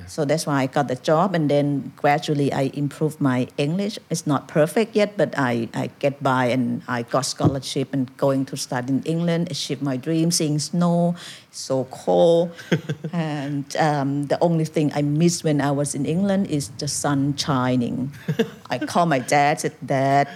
[0.06, 3.98] So that's why I got the job, and then gradually I improved my English.
[4.10, 8.44] It's not perfect yet, but I, I get by, and I got scholarship and going
[8.46, 11.14] to study in England, achieve my dream, seeing snow,
[11.50, 12.52] so cold,
[13.12, 17.36] and um, the only thing I miss when I was in England is the sun
[17.36, 18.12] shining.
[18.70, 20.28] I call my dad, said, Dad,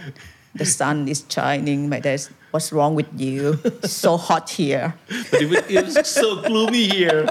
[0.54, 1.88] the sun is shining.
[1.88, 3.58] My dad, said, what's wrong with you?
[3.64, 4.94] It's so hot here.
[5.30, 7.28] But it was, it was so gloomy here.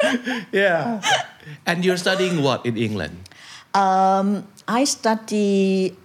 [0.52, 1.00] yeah.
[1.66, 3.28] And you're studying what in England?
[3.74, 5.96] Um, I study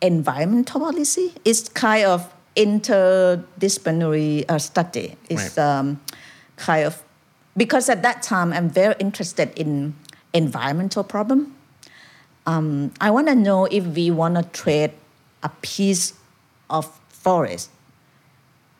[0.00, 1.32] environmental policy.
[1.44, 5.16] It's kind of interdisciplinary uh, study.
[5.28, 5.78] It's Right.
[5.78, 6.00] um,
[6.56, 7.02] kind of
[7.56, 9.94] because at that time I'm very interested in
[10.32, 11.54] environmental problem.
[12.46, 14.90] Um, I want to know if we want to trade
[15.42, 16.14] a piece
[16.70, 17.70] of forest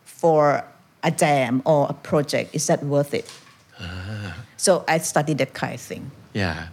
[0.05, 0.65] for
[1.03, 2.55] a dam or a project.
[2.55, 3.31] Is that worth it?
[4.63, 6.11] So I studied that kind of thing.
[6.35, 6.69] Yeah.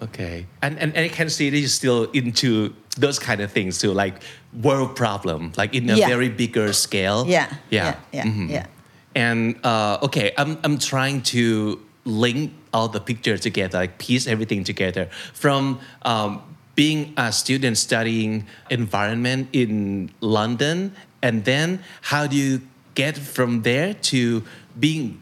[0.00, 0.46] Okay.
[0.62, 3.92] And, and and I can see that you're still into those kind of things too,
[3.92, 4.14] like
[4.62, 6.06] world problem, like in a Yeah.
[6.06, 7.26] very bigger scale.
[7.26, 7.84] Yeah, Yeah.
[7.84, 8.48] yeah, yeah, Mhm.
[8.50, 8.66] yeah.
[9.14, 14.62] And uh, okay, I'm I'm trying to link all the pictures together, like piece everything
[14.64, 16.42] together from um,
[16.74, 22.60] being a student studying environment in London, and then how do you
[22.94, 24.42] get from there to
[24.78, 25.18] being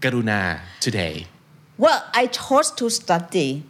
[0.00, 1.26] Karuna today?
[1.78, 3.62] Well, I chose to study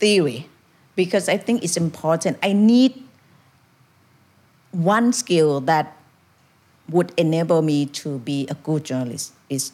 [0.00, 0.48] theory
[0.96, 2.38] because I think it's important.
[2.42, 2.96] I need
[4.72, 5.96] one skill that
[6.88, 9.72] would enable me to be a good journalist is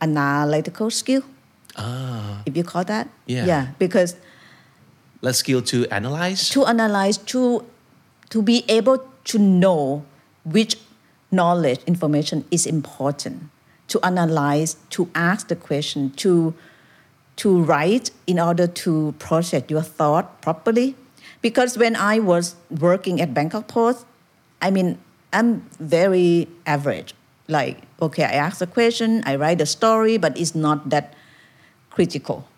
[0.00, 1.22] analytical skill.
[1.74, 2.42] Ah.
[2.46, 3.08] If you call that.
[3.26, 3.46] Yeah.
[3.46, 4.14] Yeah, because
[5.22, 6.50] Let's skill to analyze.
[6.50, 7.64] to analyze to
[8.28, 9.00] to be able
[9.32, 10.04] to know
[10.44, 10.76] which
[11.32, 13.48] knowledge information is important
[13.88, 16.54] to analyze to ask the question to
[17.36, 20.94] to write in order to process your thought properly.
[21.42, 24.06] Because when i was working at bangkok post
[24.62, 24.98] i mean
[25.32, 27.14] i'm very average.
[27.48, 31.14] Like okay i ask a question i write a story but it's not that
[31.90, 32.48] critical.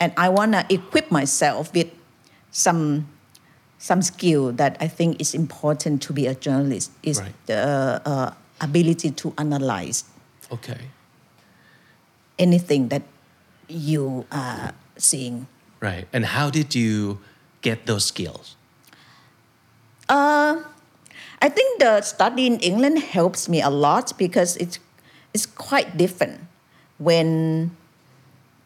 [0.00, 1.88] And i want to equip myself with
[2.50, 3.08] some
[3.78, 7.32] some skill that I think is important to be a journalist is Right.
[7.44, 10.04] the uh, ability to analyze
[10.50, 10.90] Okay.
[12.38, 13.02] anything that
[13.68, 15.46] you are seeing.
[15.80, 16.06] Right.
[16.12, 17.20] And how did you
[17.62, 18.56] get those skills?
[20.08, 20.62] Uh,
[21.40, 24.78] I think the study in England helps me a lot because it's
[25.34, 26.40] it's quite different.
[26.98, 27.72] When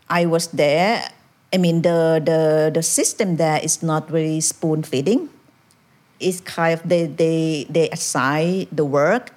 [0.09, 1.03] I was there,
[1.53, 5.31] I mean the the, the system there is not very spoon feeding.
[6.21, 9.33] It's kind of they, they they assign the work,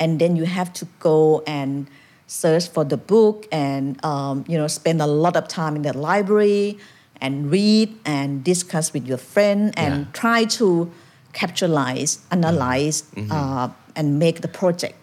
[0.00, 1.86] and then you have to go and
[2.26, 5.96] search for the book and um, you know spend a lot of time in the
[5.96, 6.78] library
[7.20, 10.12] and read and discuss with your friend and Yeah.
[10.12, 10.90] try to
[11.32, 14.94] capitalize, analyze, uh, and make the project.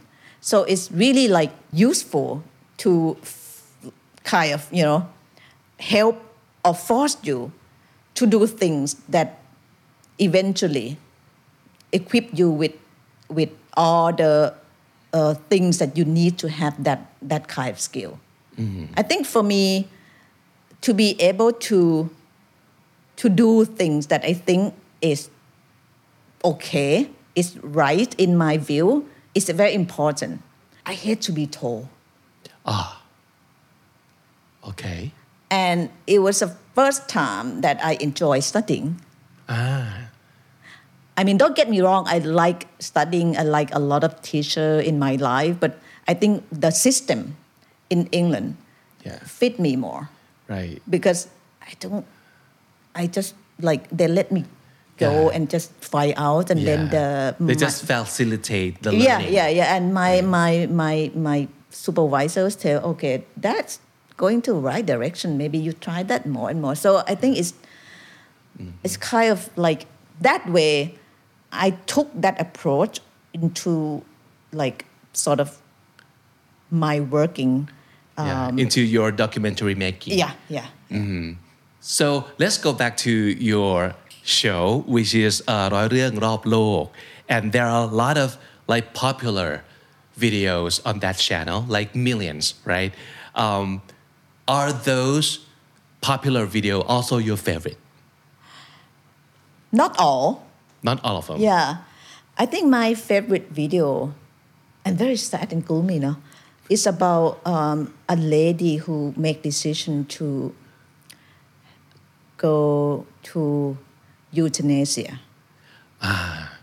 [0.42, 2.44] So it's really like useful
[2.78, 3.64] to f-
[4.24, 5.08] kind of you know
[5.80, 6.22] help
[6.64, 7.52] or force you
[8.16, 9.40] to do things that
[10.20, 10.98] eventually
[11.92, 12.74] equip you with
[13.30, 14.54] with all the
[15.16, 18.20] uh, things that you need to have that that kind of skill.
[18.96, 19.88] I think for me,
[20.82, 22.10] to be able to
[23.16, 25.30] to do things that I think is
[26.44, 30.44] okay, is right in my view, is very important.
[30.86, 31.88] I hate to be told.
[32.66, 33.02] Ah.
[34.68, 35.12] Okay.
[35.50, 39.00] And it was the first time that I enjoy studying.
[39.48, 40.12] Ah.
[41.18, 44.80] I mean, don't get me wrong, I like studying, I like a lot of teacher
[44.80, 47.36] in my life, but I think the system
[47.90, 48.58] in England
[49.06, 49.20] Yeah.
[49.24, 50.10] fit me more
[50.50, 50.82] Right.
[50.90, 51.28] because
[51.62, 52.06] I don't,
[52.96, 54.44] I just like, they let me
[54.98, 55.36] go Yeah.
[55.36, 57.36] and just fly out and then the.
[57.40, 59.34] they my- just facilitate the yeah, learning.
[59.34, 59.58] yeah, yeah.
[59.64, 63.80] Yeah and my, my, my, my supervisors tell, okay, that's
[64.18, 65.38] going to right direction.
[65.38, 66.76] Maybe you try that more and more.
[66.76, 67.54] So I think it's,
[68.60, 68.72] mm-hmm.
[68.84, 69.86] it's kind of like
[70.20, 70.96] that way.
[71.55, 73.01] I took that approach
[73.33, 73.73] into
[74.53, 74.79] like
[75.13, 75.49] sort of
[76.71, 77.55] my working.
[78.19, 80.13] Yeah, Um, into your documentary making.
[80.23, 80.67] yeah, yeah.
[81.81, 82.07] So
[82.43, 83.11] let's go back to
[83.53, 83.95] your
[84.39, 86.85] show, which is uh, ร้อยเรื่องรอบโลก
[87.35, 88.29] and there are a lot of
[88.73, 89.51] like popular
[90.25, 92.93] videos on that channel, like millions, right?
[93.45, 93.69] Um,
[94.59, 95.27] are those
[96.11, 97.79] popular video also your favorite?
[99.73, 100.27] Not all.
[100.86, 101.42] Not all of them.
[101.42, 101.82] Yeah,
[102.38, 104.14] I think my favorite video,
[104.86, 106.22] and very sad and gloomy, no,
[106.70, 110.54] is about um, a lady who make decision to
[112.38, 113.78] go to
[114.30, 115.20] euthanasia.
[116.02, 116.54] Ah.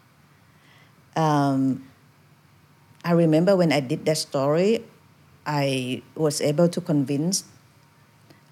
[1.18, 1.82] Um,
[3.04, 4.86] I remember when I did that story,
[5.44, 7.42] I was able to convince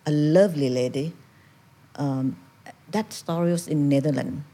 [0.02, 1.14] a lovely lady.
[1.94, 2.34] Um,
[2.90, 4.49] that story was in Netherlands.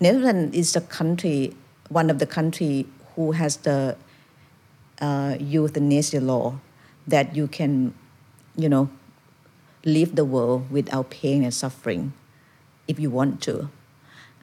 [0.00, 1.54] Netherlands is the country,
[1.90, 3.96] one of the country who has the
[5.00, 6.58] uh, euthanasia law
[7.06, 7.92] that you can,
[8.56, 8.88] you know,
[9.84, 12.14] leave the world without pain and suffering
[12.88, 13.68] if you want to.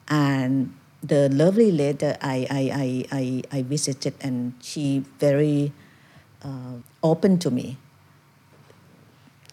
[0.06, 5.72] And the lovely lady I, I, I, I, I visited, and she very
[6.42, 7.78] uh, open to me,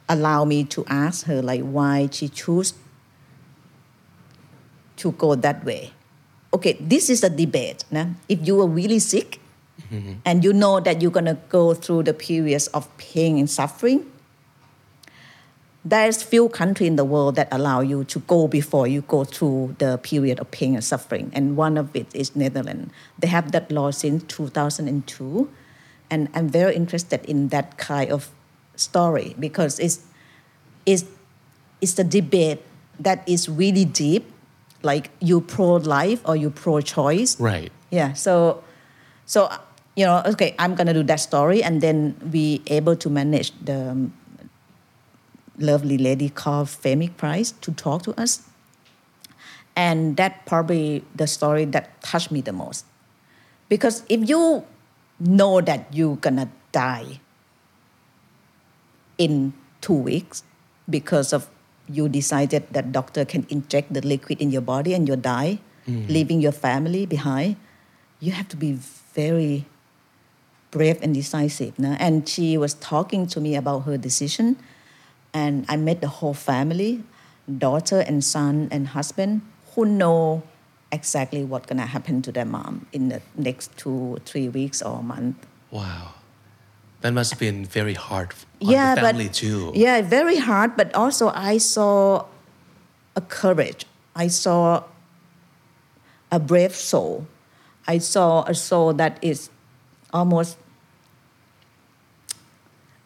[0.07, 2.75] allow me to ask her like why she chose
[4.97, 5.91] to go that way.
[6.55, 7.83] Okay, this is a debate.
[7.91, 8.15] Nah?
[8.31, 9.43] If you are really sick
[9.91, 10.23] mm-hmm.
[10.23, 14.07] and you know that you're gonna go through the periods of pain and suffering,
[15.83, 19.75] there's few countries in the world that allow you to go before you go through
[19.79, 23.71] the period of pain and suffering and one of it is netherlands they have that
[23.71, 25.47] law since 2002
[26.09, 28.31] and i'm very interested in that kind of
[28.75, 30.01] story because it's
[30.87, 31.05] it's,
[31.81, 32.63] it's a debate
[32.99, 34.25] that is really deep
[34.85, 37.71] like you pro-life or you pro-choice Right.
[37.89, 38.63] yeah so
[39.25, 39.49] so
[39.97, 43.89] you know okay i'm gonna do that story and then we able to manage the
[43.91, 44.13] um,
[45.57, 48.43] lovely lady called Femi Price to talk to us.
[49.75, 52.83] And that probably the story that touched me the most.
[53.69, 54.63] Because if you
[55.19, 57.19] know that you're gonna die
[59.17, 60.43] in two weeks
[60.89, 61.47] because of
[61.87, 66.09] you decided that doctor can inject the liquid in your body and you die, mm.
[66.09, 67.55] leaving your family behind,
[68.19, 68.73] you have to be
[69.13, 69.65] very
[70.71, 71.77] brave and decisive.
[71.79, 71.95] nah?
[71.99, 74.57] And she was talking to me about her decision
[75.33, 77.03] and I met the whole family,
[77.45, 79.41] daughter and son and husband,
[79.75, 80.43] who know
[80.91, 85.03] exactly what's gonna happen to their mom in the next two, three weeks or a
[85.03, 85.35] month.
[85.71, 86.13] Wow.
[87.05, 88.33] That must have been very hard
[88.63, 89.71] on yeah, the family but too.
[89.75, 90.75] yeah, very hard.
[90.75, 92.25] But also, I saw
[93.15, 93.85] a courage.
[94.15, 94.85] I saw
[96.31, 97.27] a brave soul.
[97.85, 99.51] I saw a soul that is
[100.13, 100.57] almost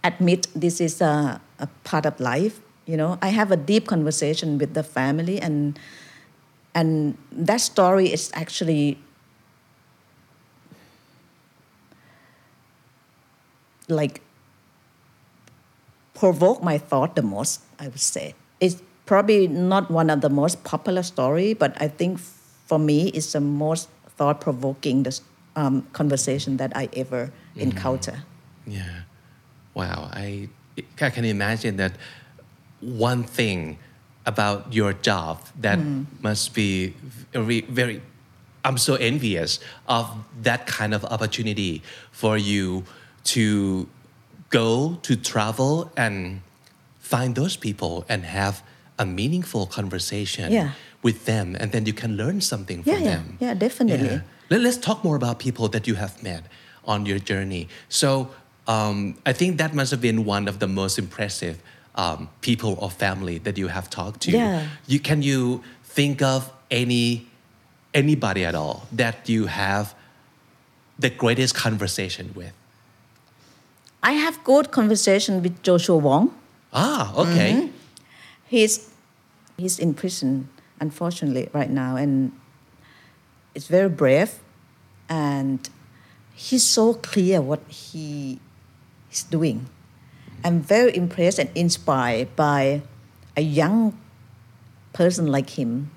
[0.01, 2.61] admit this is a, a part of life.
[2.85, 5.77] You know, I have a deep conversation with the family, and
[6.73, 8.97] and that story is actually
[13.89, 14.21] like
[16.13, 20.63] provoke my thought the most i would say it's probably not one of the most
[20.63, 25.05] popular story but i think for me it's the most thought-provoking
[25.55, 28.23] um, conversation that i ever encounter
[28.69, 29.01] Yeah.
[29.73, 30.09] Wow.
[30.13, 30.49] I,
[31.01, 31.93] I can imagine that
[32.81, 33.77] one thing
[34.25, 35.79] about your job that
[36.21, 36.93] must be
[37.33, 38.01] very, very,
[38.63, 40.05] I'm so envious of
[40.43, 41.81] that kind of opportunity
[42.11, 42.83] for you
[43.35, 43.87] to
[44.49, 46.41] go to travel and
[46.99, 48.63] find those people and have
[48.97, 50.71] a meaningful conversation Yeah.
[51.01, 53.09] with them and then you can learn something Yeah, from yeah.
[53.15, 54.09] them Yeah, definitely.
[54.15, 54.21] Yeah.
[54.49, 56.43] Let, us talk more about people that you have met
[56.85, 57.67] on your journey.
[57.87, 58.29] So
[58.67, 61.55] um, I think that must have been one of the most impressive
[61.95, 64.31] um, people or family that you have talked to.
[64.31, 64.67] Yeah.
[64.87, 67.27] You can you think of any
[67.93, 69.93] anybody at all that you have
[70.99, 72.53] the greatest conversation with?
[74.03, 76.31] I have good conversation with joshua wong
[76.71, 77.51] Ah, okay.
[77.53, 77.67] Mm-hmm.
[78.45, 78.93] he's
[79.57, 82.31] he's in prison unfortunately right now and
[83.57, 84.37] it's very brave
[85.09, 85.67] and
[86.33, 88.37] he's so clear what he
[89.11, 89.65] is doing
[90.45, 92.81] i'm very impressed and inspired by
[93.35, 93.97] a young
[94.93, 95.89] person like him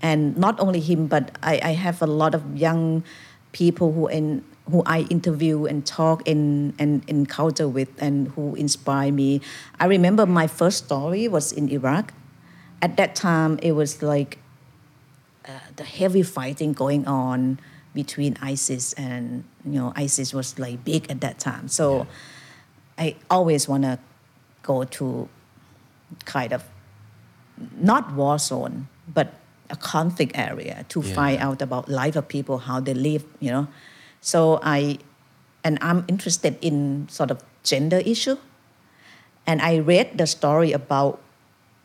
[0.00, 3.04] and not only him but i, I have a lot of young
[3.52, 9.12] people who in who I interview and talk and, and encounter with and who inspire
[9.12, 9.40] me.
[9.78, 12.14] I remember my first story was in Iraq.
[12.80, 14.38] At that time, it was like
[15.46, 17.60] uh, the heavy fighting going on
[17.94, 21.68] between ISIS and you know ISIS was like big at that time.
[21.68, 22.06] So
[22.98, 23.98] I always want to
[24.62, 25.28] go to
[26.24, 26.64] kind of
[27.76, 29.34] not war zone, but
[29.70, 31.14] a conflict area to Yeah.
[31.14, 33.68] find out about life of people, how they live, you know.
[34.24, 34.96] So I,
[35.62, 38.40] and I'm interested in sort of gender issue.
[39.46, 41.20] And I read the story about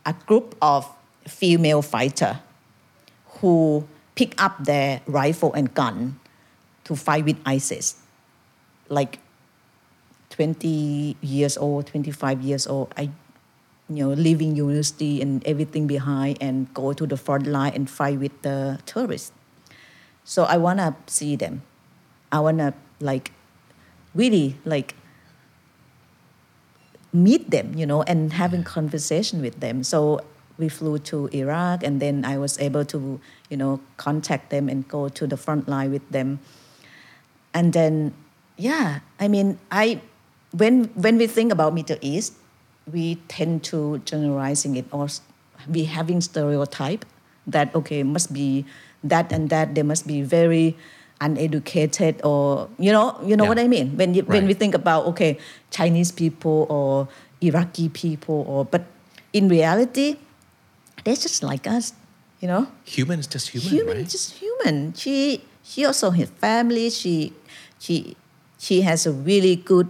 [0.05, 0.87] a group of
[1.27, 2.39] female fighter
[3.43, 3.85] who
[4.15, 6.17] pick up their rifle and gun
[6.85, 7.99] to fight with ISIS.
[8.87, 9.19] Like
[10.29, 13.11] 20 years old, 25 years old, I,
[13.89, 18.17] you know, leaving university and everything behind and go to the front line and fight
[18.17, 19.33] with the terrorists.
[20.23, 21.63] So I wanna see them.
[22.31, 23.31] I wanna like
[24.13, 24.95] really like
[27.13, 28.65] meet them, you know, and having mm.
[28.65, 29.83] conversation with them.
[29.83, 30.21] So
[30.57, 33.19] we flew to Iraq, and then I was able to,
[33.49, 36.39] you know, contact them and go to the front line with them.
[37.53, 38.13] And then,
[38.57, 40.01] yeah, I mean, I
[40.51, 42.33] when when we think about Middle East,
[42.91, 45.07] we tend to generalizing it or
[45.67, 47.05] we having stereotype
[47.47, 48.65] that okay must be
[49.03, 50.77] that and that they must be very
[51.21, 53.49] uneducated or you know you know Yeah.
[53.49, 53.97] what I mean?
[53.97, 55.37] When you, when we think about okay
[55.71, 57.07] Chinese people or
[57.41, 58.83] Iraqi people or but
[59.33, 60.17] in reality
[61.03, 61.93] they're just like us
[62.39, 62.67] you know?
[62.85, 64.07] Human is just human, human right?
[64.09, 64.93] just human.
[64.93, 67.33] She she also has family she
[67.79, 68.15] she
[68.57, 69.87] she has a really good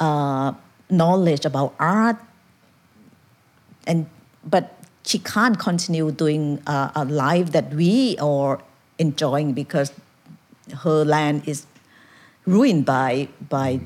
[0.00, 0.52] uh,
[0.90, 2.16] knowledge about art.
[3.86, 4.06] And
[4.44, 8.60] but she can't continue doing uh, a life that we are
[8.98, 9.92] enjoying because
[10.82, 11.66] her land is
[12.46, 13.80] ruined by by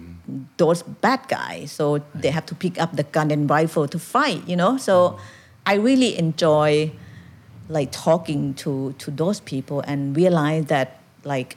[0.57, 1.73] those bad guys.
[1.73, 4.77] So they have to pick up the gun and rifle to fight you know?
[4.77, 5.23] So mm-hmm.
[5.67, 6.93] i really enjoy
[7.69, 11.57] like talking to to those people and realize that like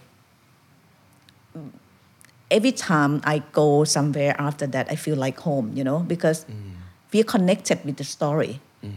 [2.54, 6.78] every time I go somewhere after that, I feel like home, you know, because mm.
[7.12, 8.62] we're connected with the story.
[8.86, 8.92] Mm.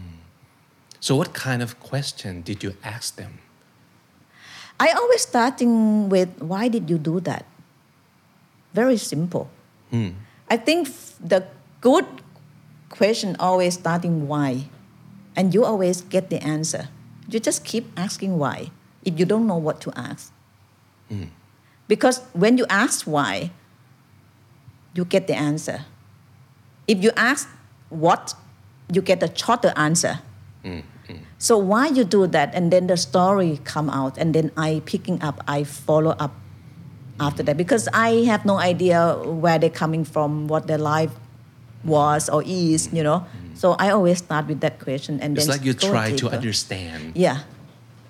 [0.99, 3.39] So, what kind of question did you ask them?
[4.79, 7.45] I always starting with why did you do that?
[8.73, 9.49] Very simple.
[9.89, 10.09] Hmm.
[10.49, 10.87] I think
[11.19, 11.47] the
[11.81, 12.05] good
[12.89, 14.69] question always starting why,
[15.35, 16.89] and you always get the answer.
[17.27, 18.71] You just keep asking why
[19.03, 20.31] if you don't know what to ask.
[21.09, 21.33] Hmm.
[21.87, 23.51] Because when you ask why,
[24.93, 25.85] you get the answer.
[26.87, 27.47] If you ask
[27.89, 28.33] what,
[28.91, 30.19] you get a shorter answer.
[30.63, 30.81] Hmm.
[31.37, 35.21] So why you do that, and then the story come out, and then I picking
[35.21, 36.33] up, I follow up
[37.19, 41.11] after that because I have no idea where they're coming from, what their life
[41.83, 43.19] was or is, you know.
[43.21, 43.55] Mm-hmm.
[43.55, 47.13] So I always start with that question, and It's then like you try to understand
[47.15, 47.41] Yeah,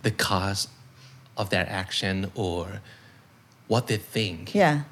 [0.03, 0.67] the cause
[1.36, 2.82] of their action or
[3.67, 4.84] what they think, yeah.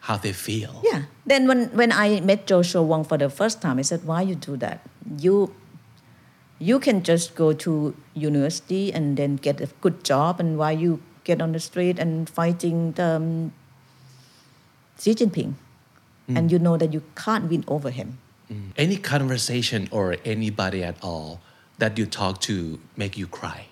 [0.00, 0.80] how they feel.
[0.84, 1.02] Yeah.
[1.26, 4.34] Then when, when I met Joshua Wong for the first time, I said, why you
[4.34, 4.80] do that?
[5.18, 5.52] You
[6.60, 11.00] you can just go to university and then get a good job and why you
[11.24, 13.52] get on the street and fighting the, um,
[15.00, 15.54] Xi Jinping.
[16.32, 18.18] And you know that you can't win over him.
[18.76, 21.40] Any conversation or anybody at all
[21.78, 23.66] that you talk to make you cry?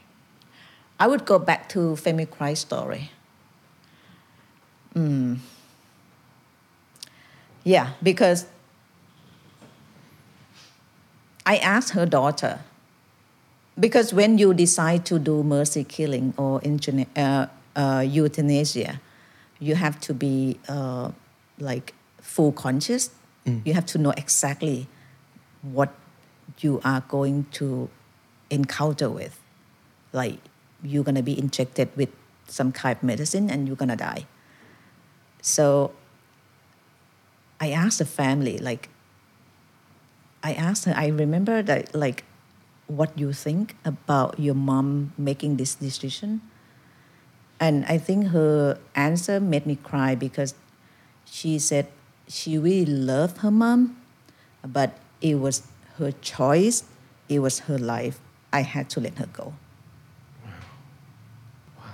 [0.99, 3.13] I would go back to Femi Christ story.
[4.95, 5.39] Mm.
[7.63, 8.47] Yeah, because
[11.47, 12.61] I asked her daughter,
[13.79, 16.61] because when you decide to do mercy killing or
[17.17, 19.01] uh, uh, euthanasia,
[19.59, 21.11] you have to be uh,
[21.59, 23.11] like full conscious.
[23.65, 24.89] You have to know exactly
[25.63, 25.95] what
[26.61, 27.89] you are going to
[28.51, 29.41] encounter with.
[30.13, 30.39] Like
[30.83, 32.11] you're gonna be injected with
[32.47, 34.27] some kind of medicine and you're gonna die.
[35.41, 35.93] So
[37.61, 38.89] I asked the family, like,
[40.43, 42.25] I asked her, I remember that, like,
[42.89, 46.41] what you think about your mom making this decision.
[47.61, 50.55] And I think her answer made me cry because
[51.25, 51.87] she said
[52.27, 53.97] she really loved her mom,
[54.67, 55.63] but it was
[55.99, 56.85] her choice,
[57.29, 58.21] it was her life.
[58.53, 59.55] I had to let her go.
[60.45, 60.53] Wow.
[61.79, 61.85] Wow.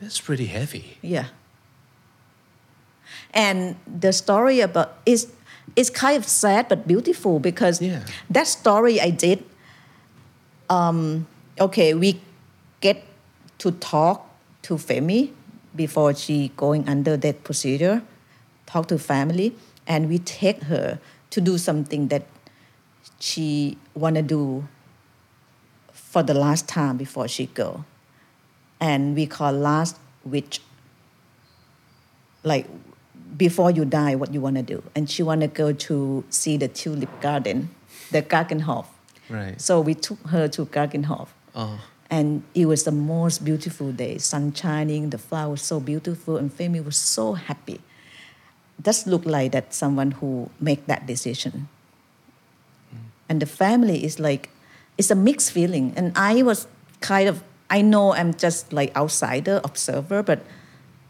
[0.00, 0.98] That's pretty heavy.
[1.02, 1.26] Yeah.
[3.32, 5.32] And the story about is
[5.76, 8.02] is kind of sad but beautiful because Yeah.
[8.30, 9.44] that story I did.
[10.70, 11.26] Um,
[11.60, 12.20] okay, we
[12.80, 13.02] get
[13.58, 14.26] to talk
[14.62, 15.30] to Femi
[15.74, 18.02] before she going under that procedure,
[18.66, 19.54] talk to family,
[19.86, 20.98] and we take her
[21.30, 22.26] to do something that
[23.20, 24.66] she wanna do
[25.92, 27.84] for the last time before she go
[28.80, 30.60] and we call last witch
[32.44, 32.66] like
[33.36, 34.82] before you die what you want to do.
[34.94, 37.70] And she want to go to see the tulip garden
[38.10, 38.86] the Keukenhof
[39.28, 39.60] Right.
[39.60, 41.60] so we took her to Keukenhof Oh.
[41.62, 41.76] Uh-huh.
[42.10, 44.16] and it was the most beautiful day.
[44.18, 47.80] Sun shining the flowers so beautiful and Femi was so happy.
[48.82, 51.68] Just look like that someone who make that decision.
[52.94, 52.98] Mm.
[53.28, 54.48] And the family is like
[54.96, 55.92] it's a mixed feeling.
[55.96, 56.66] And i was
[57.00, 60.40] kind of i know i'm just like outsider observer but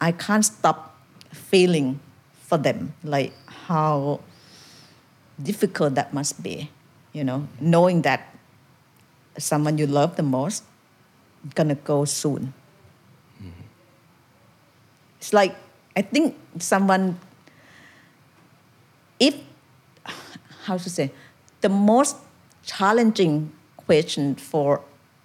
[0.01, 0.97] i can't stop
[1.33, 2.01] feeling
[2.49, 3.33] for them like
[3.69, 4.21] how
[5.37, 6.71] difficult that must be
[7.13, 8.33] you know knowing that
[9.39, 10.65] someone you love the most
[11.55, 12.53] gonna go soon.
[13.39, 13.67] Mm-hmm.
[15.21, 15.55] It's like
[15.99, 17.19] i think someone
[19.19, 19.35] if
[20.65, 21.11] how to say
[21.61, 22.17] the most
[22.65, 24.81] challenging question for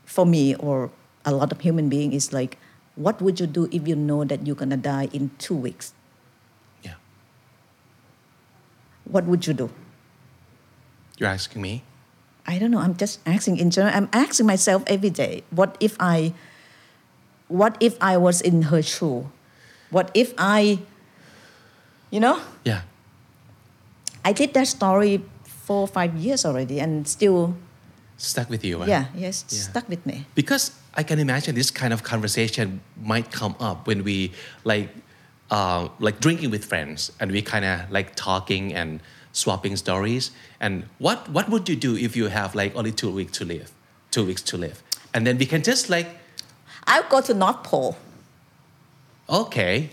[0.06, 0.90] for me or
[1.26, 2.58] a lot of human being is like
[2.96, 5.94] what would you do if you know that you're gonna die in two weeks
[6.82, 6.98] Yeah.
[9.14, 9.70] What would you do?
[11.20, 11.84] You're asking me?
[12.48, 12.80] I don't know.
[12.80, 13.94] I'm just asking in general.
[13.96, 15.44] I'm asking myself every day.
[15.52, 16.34] What if I,
[17.48, 19.30] what if I was in her shoe?
[19.92, 20.80] What if I,
[22.10, 22.82] you know, Yeah.
[24.26, 27.56] I did that story four or five years already, and still,
[28.18, 28.80] Stuck with you.
[28.80, 28.86] huh?
[28.88, 29.60] yeah, yes, Yeah.
[29.70, 30.26] stuck with me.
[30.34, 34.32] Because I can imagine this kind of conversation might come up when we
[34.64, 34.90] like
[35.52, 39.00] uh, like drinking with friends and we kind of like talking and
[39.32, 40.32] swapping stories.
[40.60, 43.72] And what what would you do if you have like only two weeks to live,
[44.12, 44.82] two weeks to live,
[45.14, 46.08] and then we can just like
[46.88, 47.96] I'll go to North Pole.
[49.30, 49.90] okay,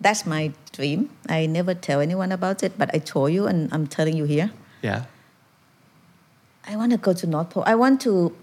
[0.00, 1.10] That's my dream.
[1.28, 4.50] I never tell anyone about it, but I told you, and I'm telling you here.
[4.82, 5.04] yeah,
[6.68, 7.64] I want to go to North Pole.
[7.66, 8.36] I want to,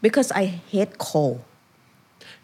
[0.00, 1.42] because I hate cold.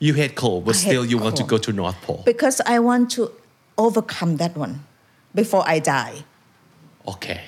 [0.01, 2.22] You hate cold, but I still you want to go to North Pole.
[2.24, 3.30] Because I want to
[3.76, 4.84] overcome that one
[5.34, 6.24] before I die.
[7.07, 7.40] Okay,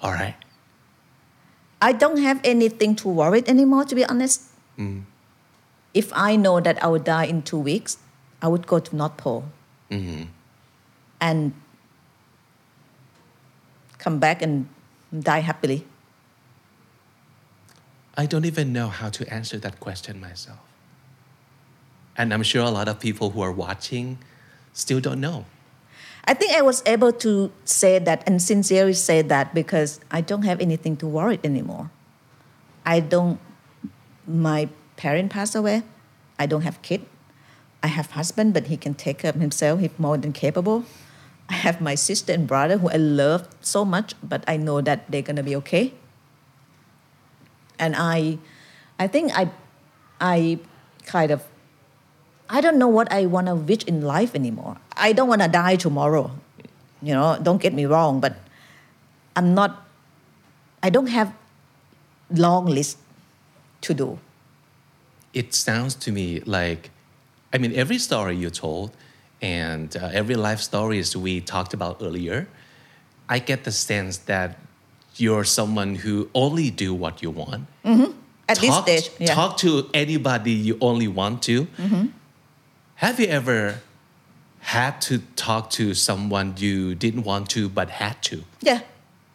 [0.00, 0.36] all right.
[1.82, 4.42] I don't have anything to worry anymore, to be honest.
[4.78, 5.04] Mm.
[5.94, 7.96] If I know that I would die in two weeks,
[8.42, 9.44] I would go to North Pole
[9.90, 10.24] mm-hmm.
[11.20, 11.52] and
[13.98, 14.68] come back and
[15.18, 15.86] die happily.
[18.16, 20.69] I don't even know how to answer that question myself.
[22.20, 24.18] And I'm sure a lot of people who are watching
[24.74, 25.46] still don't know.
[26.26, 30.42] I think I was able to say that and sincerely say that because I don't
[30.42, 31.90] have anything to worry anymore.
[32.84, 33.40] I don't,
[34.26, 35.82] my parent passed away.
[36.38, 37.06] I don't have kid.
[37.82, 39.80] I have husband, but he can take care of himself.
[39.80, 40.84] He's more than capable.
[41.48, 45.10] I have my sister and brother who I love so much, but I know that
[45.10, 45.94] they're gonna be okay.
[47.78, 48.36] And I,
[48.98, 49.48] I think I,
[50.20, 50.58] I
[51.06, 51.42] kind of
[52.50, 54.76] I don't know what I want to wish in life anymore.
[54.96, 56.32] I don't want to die tomorrow.
[57.00, 58.34] You know, don't get me wrong, but
[59.36, 59.86] I'm not,
[60.82, 61.32] I don't have
[62.30, 62.98] long list
[63.82, 64.18] to do.
[65.32, 66.90] It sounds to me like,
[67.52, 68.90] I mean, every story you told
[69.40, 72.48] and uh, every life stories we talked about earlier,
[73.28, 74.58] I get the sense that
[75.16, 77.68] you're someone who only do what you want.
[78.48, 79.34] At talk, this stage, yeah.
[79.34, 81.68] talk to anybody you only want to.
[83.00, 83.80] Have you ever
[84.60, 88.80] had to talk to someone you didn't want to but had to Yeah,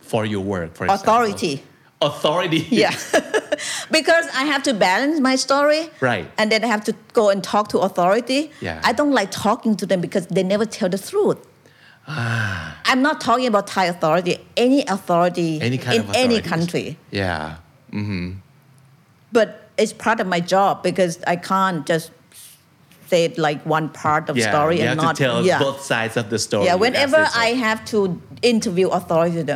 [0.01, 1.01] for your work, for example?
[1.01, 1.63] authority.
[1.99, 2.67] Authority.
[2.69, 2.95] Yeah.
[3.91, 5.89] because I have to balance my story.
[5.99, 6.29] Right.
[6.37, 8.51] And then I have to go and talk to authority.
[8.61, 8.81] Yeah.
[8.83, 11.39] I don't like talking to them because they never tell the truth.
[12.07, 12.79] Ah.
[12.85, 16.97] I'm not talking about Thai authority, any authority Any kind in any country.
[17.09, 17.57] Yeah.
[17.89, 18.33] Hmm.
[19.31, 22.11] but it's part of my job because I can't just
[23.07, 24.49] say it like one part of Yeah.
[24.51, 25.59] story you and have not to tell yeah.
[25.59, 26.65] both sides of the story.
[26.65, 27.27] yeah, whenever.
[27.35, 29.43] I have to interview authority.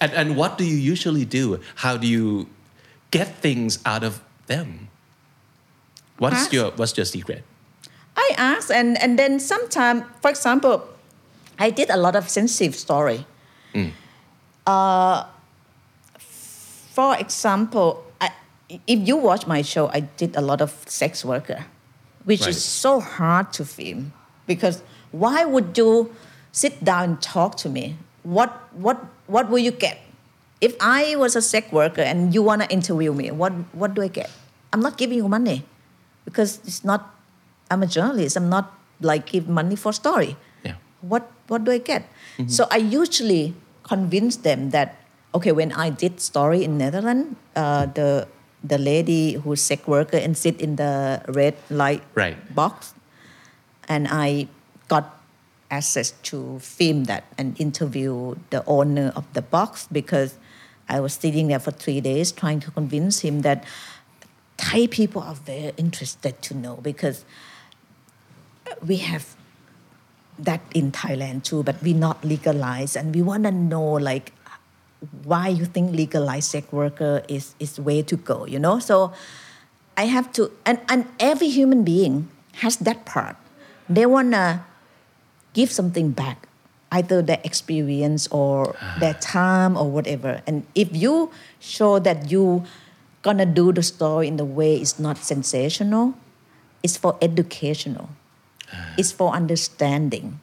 [0.00, 1.60] And, and what do you usually do?
[1.76, 2.46] How do you
[3.10, 4.88] get things out of them?
[6.18, 6.52] What's Ask.
[6.52, 7.42] your What's your secret?
[8.16, 10.84] I ask, and and then sometimes, for example,
[11.58, 13.24] I did a lot of sensitive story.
[14.66, 15.24] Uh,
[16.92, 18.03] for example,
[18.86, 21.66] if you watch my show, I did a lot of sex worker,
[22.24, 24.12] which is so hard to film
[24.46, 26.14] because why would you
[26.52, 27.96] sit down and talk to me?
[28.22, 29.98] What what what will you get?
[30.60, 34.08] If I was a sex worker and you wanna interview me, what what do I
[34.08, 34.30] get?
[34.72, 35.64] I'm not giving you money
[36.24, 37.10] because it's not.
[37.70, 38.36] I'm a journalist.
[38.36, 40.76] I'm not like give money for story Yeah.
[41.02, 42.06] what what do I get?
[42.46, 44.96] So I usually convince them that
[45.34, 48.26] okay, when I did story in Netherlands, uh, the
[48.64, 52.36] the lady who's sex worker and sit in the red light Right.
[52.54, 52.94] box,
[53.88, 54.48] and I
[54.88, 55.20] got
[55.70, 60.36] access to film that and interview the owner of the box because
[60.88, 63.64] I was sitting there for three days trying to convince him that
[64.56, 67.24] Thai people are very interested to know because
[68.86, 69.34] we have
[70.38, 74.32] that in Thailand too, but we not legalized, and we want to know like
[75.22, 78.46] why you think legalized sex worker is is way to go.
[78.46, 79.12] You know, so
[79.96, 82.28] I have to, and and every human being
[82.64, 83.36] has that part.
[83.88, 84.66] They wanna
[85.52, 86.48] give something back,
[86.90, 89.22] either their experience or their ah.
[89.22, 90.42] time or whatever.
[90.46, 91.30] And if you
[91.60, 92.64] show that you
[93.22, 96.14] gonna do the story in the way it's not sensational,
[96.82, 98.10] it's for educational,
[98.72, 98.94] ah.
[98.98, 100.40] it's for understanding.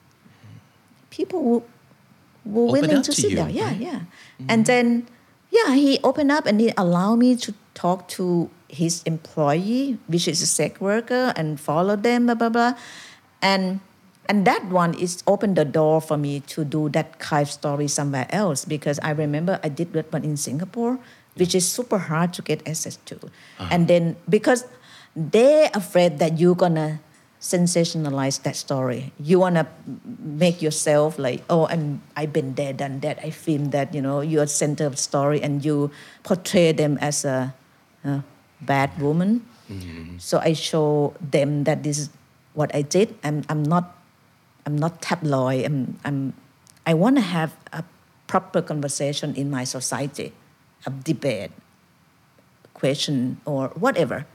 [1.09, 1.63] People will,
[2.45, 3.49] will Open willing to to sit you, there.
[3.49, 3.77] Yeah, right?
[3.79, 3.99] yeah.
[3.99, 4.45] Mm-hmm.
[4.49, 5.07] And then,
[5.49, 10.41] yeah, he opened up and he allowed me to talk to his employee, which is
[10.41, 12.73] a sex worker, and follow them, blah, blah, blah.
[13.41, 13.81] And
[14.29, 17.89] And that one is opened the door for me to do that kind of story
[17.91, 21.03] somewhere else because I remember I did that one in Singapore,
[21.35, 23.17] which is super hard to get access to.
[23.17, 23.67] Uh-huh.
[23.67, 24.63] And then because
[25.17, 27.01] they're afraid that you're gonna
[27.41, 29.11] sensationalize that story.
[29.19, 29.67] You wanna
[30.19, 33.19] make yourself like, oh, I'm I've been there, done that.
[33.23, 33.93] I filmed that.
[33.93, 35.89] You know, you're center of the story, and you
[36.23, 37.53] portray them as a,
[38.05, 38.23] a
[38.61, 39.45] bad woman.
[39.69, 40.17] Mm-hmm.
[40.19, 42.09] So I show them that this is
[42.53, 43.17] what I did.
[43.23, 43.97] I'm I'm not
[44.65, 45.65] I'm not tabloid.
[45.65, 46.33] I'm, I'm,
[46.85, 47.83] I want to have a
[48.27, 50.33] proper conversation in my society,
[50.85, 51.51] a debate,
[52.73, 54.25] question, or whatever.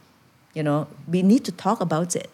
[0.54, 2.30] You know, we need to talk about it.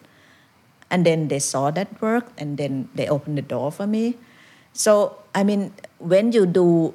[0.93, 4.18] And then they saw that work, and then they opened the door for me.
[4.74, 6.93] So, I mean, when you do,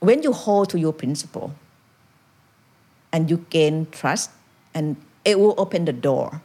[0.00, 1.52] when you hold to your principle,
[3.12, 4.30] and you gain trust,
[4.72, 6.40] and it will open the door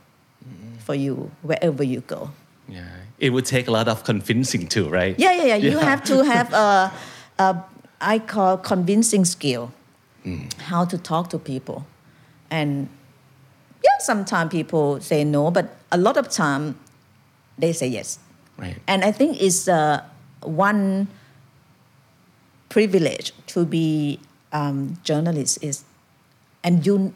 [0.80, 2.32] for you wherever you go.
[2.68, 2.84] Yeah.
[3.20, 5.16] It would take a lot of convincing too, right?
[5.18, 5.56] Yeah, yeah, yeah.
[5.56, 5.86] You Yeah.
[5.86, 6.92] have to have a,
[7.40, 7.64] a
[8.02, 9.72] I call convincing skill,
[10.26, 10.52] mm.
[10.68, 11.86] how to talk to people,
[12.52, 12.90] and
[13.84, 16.80] yeah, sometimes people say no, but a lot of time
[17.58, 18.20] they say yes.
[18.58, 18.78] Right.
[18.88, 20.04] And I think it's uh,
[20.42, 21.08] one
[22.70, 24.20] privilege to be
[24.52, 25.84] um, journalist is,
[26.64, 27.14] and you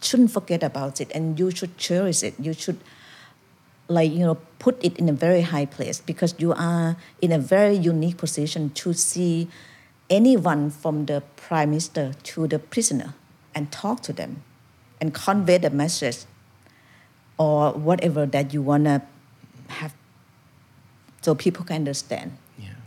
[0.00, 2.34] shouldn't forget about it, and you should cherish it.
[2.38, 2.78] You should
[3.88, 7.38] like you know put it in a very high place because you are in a
[7.38, 9.48] very unique position to see
[10.08, 13.14] anyone from the prime minister to the prisoner
[13.54, 14.42] and talk to them
[15.04, 16.24] and convey the message
[17.36, 19.02] or whatever that you want to
[19.68, 19.92] have
[21.20, 22.80] so people can understand Yeah.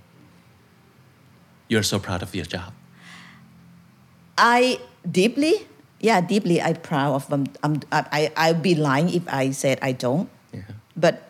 [1.69, 2.73] You're so proud of your job.
[4.37, 4.79] i
[5.19, 5.53] deeply
[6.07, 9.79] yeah deeply I'm proud of them I'm, I, I, i'd be lying if i said
[9.81, 10.61] i don't Yeah.
[10.95, 11.23] but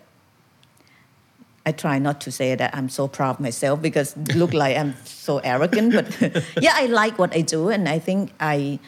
[1.67, 4.77] I try not to say that I'm so proud of myself because it look like
[4.79, 5.91] I'm so arrogant.
[5.97, 6.07] But
[6.65, 8.79] yeah, I like what I do, and I think I,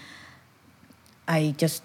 [1.30, 1.84] I just,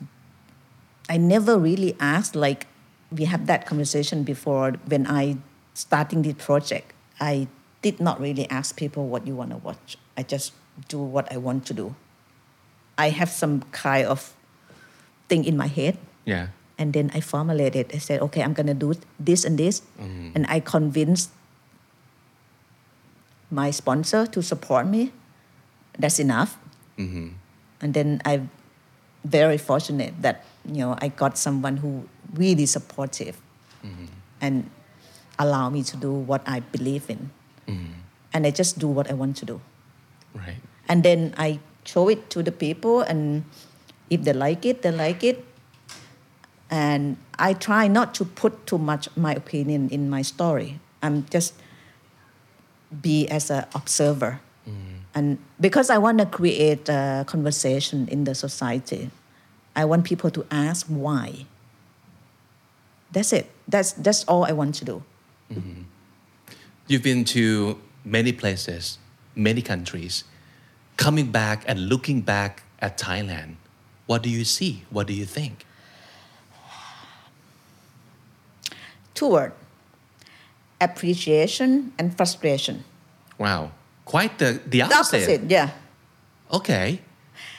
[1.09, 2.34] I never really asked.
[2.34, 2.66] Like
[3.12, 5.36] we have that conversation before when I
[5.74, 6.92] starting this project.
[7.20, 7.47] I
[7.82, 9.99] did not really ask people what you want to watch.
[10.16, 10.55] I just
[10.88, 11.95] do what I want to do.
[12.97, 14.32] I have some kind of
[15.28, 16.49] thing in my head Yeah.
[16.78, 17.92] and then I formulated.
[17.92, 20.30] I said, okay, I'm gonna do this and this, mm-hmm.
[20.34, 21.30] and I convinced
[23.51, 25.12] my sponsor to support me.
[25.99, 26.59] That's enough.
[26.99, 27.38] Mm-hmm.
[27.82, 28.51] And then I'm
[29.25, 33.41] very fortunate that you know I got someone who really supportive
[33.85, 34.07] mm-hmm.
[34.41, 34.70] and
[35.39, 37.31] allow me to do what I believe in,
[37.66, 37.93] mm-hmm.
[38.33, 39.61] and I just do what I want to do
[40.35, 40.59] Right.
[40.89, 43.45] and then I show it to the people, and
[44.11, 45.45] if they like it, they like it.
[46.70, 50.81] And I try not to put too much my opinion in my story.
[51.03, 51.55] I'm just
[52.91, 54.93] be as an observer, mm-hmm.
[55.14, 59.10] And because I want to create a conversation in the society,
[59.76, 61.46] I want people to ask why.
[63.12, 63.50] That's it.
[63.68, 65.02] That's that's all I want to do.
[65.52, 65.82] Mm-hmm.
[66.88, 68.98] You've been to many places,
[69.36, 70.24] many countries.
[70.96, 73.54] Coming back and looking back at Thailand,
[74.06, 74.84] what do you see?
[74.90, 75.64] What do you think?
[79.14, 79.54] Two words:
[80.80, 82.84] appreciation and frustration.
[83.38, 83.70] Wow.
[84.05, 85.22] Quite the, the The opposite.
[85.22, 85.70] opposite, yeah.
[86.52, 87.00] Okay.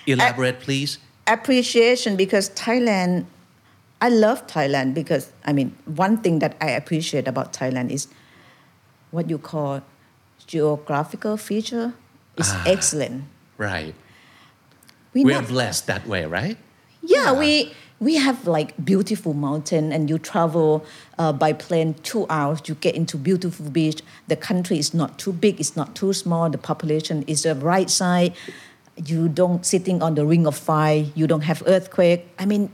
[0.07, 0.99] Elaborate, please.
[1.27, 3.25] appreciation because Thailand,
[3.99, 8.07] I love Thailand because I mean one thing that I appreciate about Thailand is
[9.09, 9.81] what you call
[10.45, 11.93] geographical feature
[12.37, 12.63] is Ah.
[12.67, 13.23] excellent.
[13.57, 13.95] Right.
[15.13, 16.57] We We're not- blessed that way, right?
[17.01, 17.39] yeah, Yeah.
[17.39, 17.73] we
[18.05, 20.85] we have like beautiful mountain and you travel
[21.17, 24.03] uh, by plane two hours you get into beautiful beach.
[24.27, 27.89] The country is not too big it's not too small the population is the right
[27.89, 28.33] side.
[28.95, 32.21] You don't sitting on the ring of fire you don't have earthquake.
[32.37, 32.69] I mean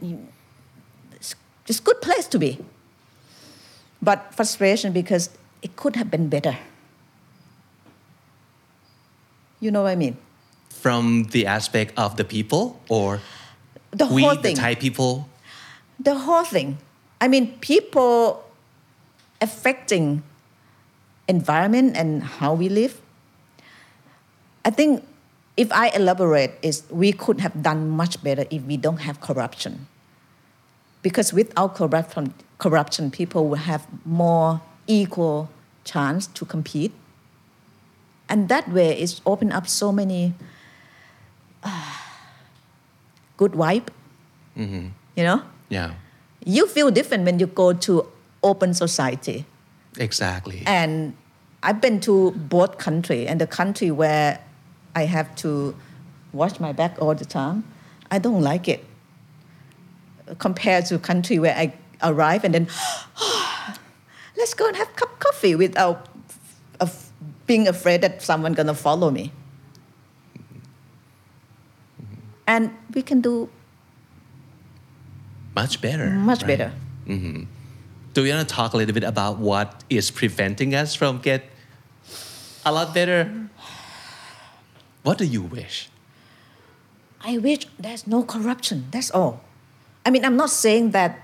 [1.16, 2.60] it's it's good place to be.
[4.02, 5.30] But frustration because
[5.62, 6.58] it could have been better.
[9.62, 10.18] You know what i mean?
[10.70, 13.22] From the aspect of the people or
[13.92, 15.28] the we, whole the thing Thai people?
[16.00, 16.78] the whole thing.
[17.20, 18.44] I mean, people
[19.40, 20.24] affecting
[21.28, 23.00] environment and how we live.
[24.66, 25.06] I think
[25.58, 29.88] if I elaborate, is we could have done much better if we don't have corruption.
[31.02, 35.50] Because without corruption, corruption, people will have more equal
[35.84, 36.94] chance to compete,
[38.30, 40.34] and that way it's opened up so many
[41.64, 42.01] uh,
[43.42, 43.88] good vibe.
[44.56, 44.88] Mm-hmm.
[45.18, 45.42] You know?
[45.70, 45.94] Yeah.
[46.46, 48.06] you feel different when you go to
[48.44, 49.46] open society.
[49.98, 50.64] Exactly.
[50.66, 51.16] And
[51.64, 54.40] I've been to both country and the country where
[54.96, 55.76] I have to
[56.34, 57.64] watch my back all the time
[58.12, 58.84] I don't like it.
[60.38, 61.74] Compared to country where I
[62.04, 62.68] arrive and then
[64.38, 66.08] let's go and have a cup of coffee without
[67.48, 69.32] being afraid that someone gonna follow me
[72.48, 73.50] and we can do
[75.56, 76.48] much better much right?
[76.58, 76.74] better
[77.08, 77.44] mm-hmm.
[78.14, 81.44] do you want to talk a little bit about what is preventing us from get
[82.66, 83.50] a lot better
[85.04, 85.92] what do you wish
[87.24, 88.88] I wish there's no corruption.
[88.92, 89.42] That's all.
[90.06, 91.20] I mean, I'm not saying that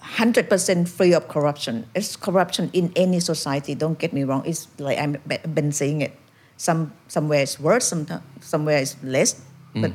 [0.00, 1.86] 100% free of corruption.
[1.94, 3.74] It's corruption in any society.
[3.74, 4.42] Don't get me wrong.
[4.46, 6.18] It's like I've been saying it.
[6.56, 8.06] Some somewhere it's worse, some
[8.40, 9.40] somewhere it's less.
[9.74, 9.94] But mm.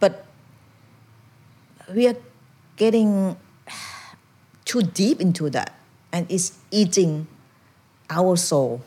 [0.00, 0.26] but
[1.94, 2.16] we are
[2.76, 3.36] getting
[4.64, 5.74] too deep into that,
[6.12, 7.26] and it's eating
[8.10, 8.82] our soul.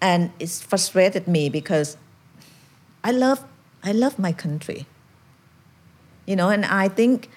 [0.00, 1.96] And it's frustrated me because
[3.02, 3.44] I love
[3.82, 4.86] I love my country.
[6.26, 7.28] You know, and I think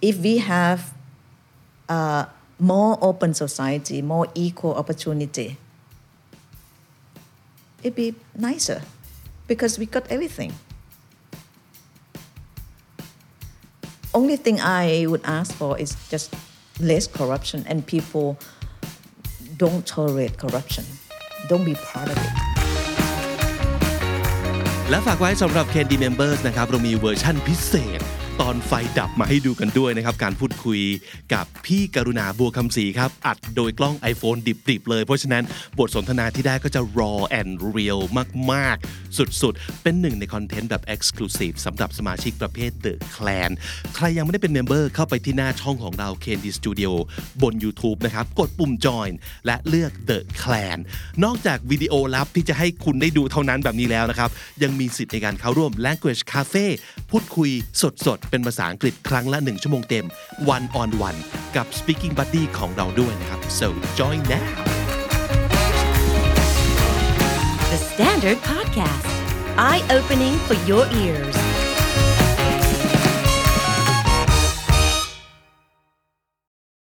[0.00, 0.94] if we have
[1.88, 2.28] a
[2.58, 5.58] more open society, more equal opportunity,
[7.82, 8.82] it'd be nicer
[9.46, 10.52] because we got everything.
[14.12, 16.34] Only thing I would ask for is just
[16.80, 18.38] less corruption and people
[19.56, 20.84] don't tolerate corruption.
[21.48, 22.32] Don't be part of it.
[24.90, 28.00] และฝากไว้สำหรับ KND Members นะครับเรามีเวอร์ชั่นพิเศษ
[28.46, 30.80] ตอนไฟดับมาให้ดูกันด้วยนะครับ การพูดคุย
[31.34, 35.44] กับพี่กรุณาบัวคำศรีครับ อัดโดยกล้อง iPhone ดิบๆเลย เพราะฉะนั้น
[35.78, 38.00] บทสนทนาที่ได้ก็จะ raw and real
[38.52, 43.50] มากๆ สุดๆ เป็นหนึ่งในคอนเทนต์แบบ exclusive สำหรับสมาชิกประเภท The Clan
[43.94, 46.92] ใครยังไม่ได้เป็นเมมเบอร์เข้าไปที่หน้าช่องของเรา Candy Studio
[47.42, 49.12] บน YouTube นะครับ กดปุ่ม join
[49.46, 50.78] และเลือก The Clan
[51.24, 54.30] นอกจากวิดีโอลับที่จะให้คุณได้ดูเท่านั้นแบบนี้แล้วนะครับ
[54.62, 56.66] ยังมีสิทธิ์ในการเข้าร่วม Language Cafe
[57.10, 57.50] พูดคุย
[58.06, 60.06] สดๆเป็นภาษาอังกฤษครั้งละ 1 ชั่วโมงเต็ม
[60.54, 61.18] one on one
[61.56, 63.68] กับ Speaking Buddy ของเราด้วยนะครับ so
[63.98, 64.48] join now
[67.70, 69.06] The Standard Podcast,
[69.56, 71.49] eye opening for your ears.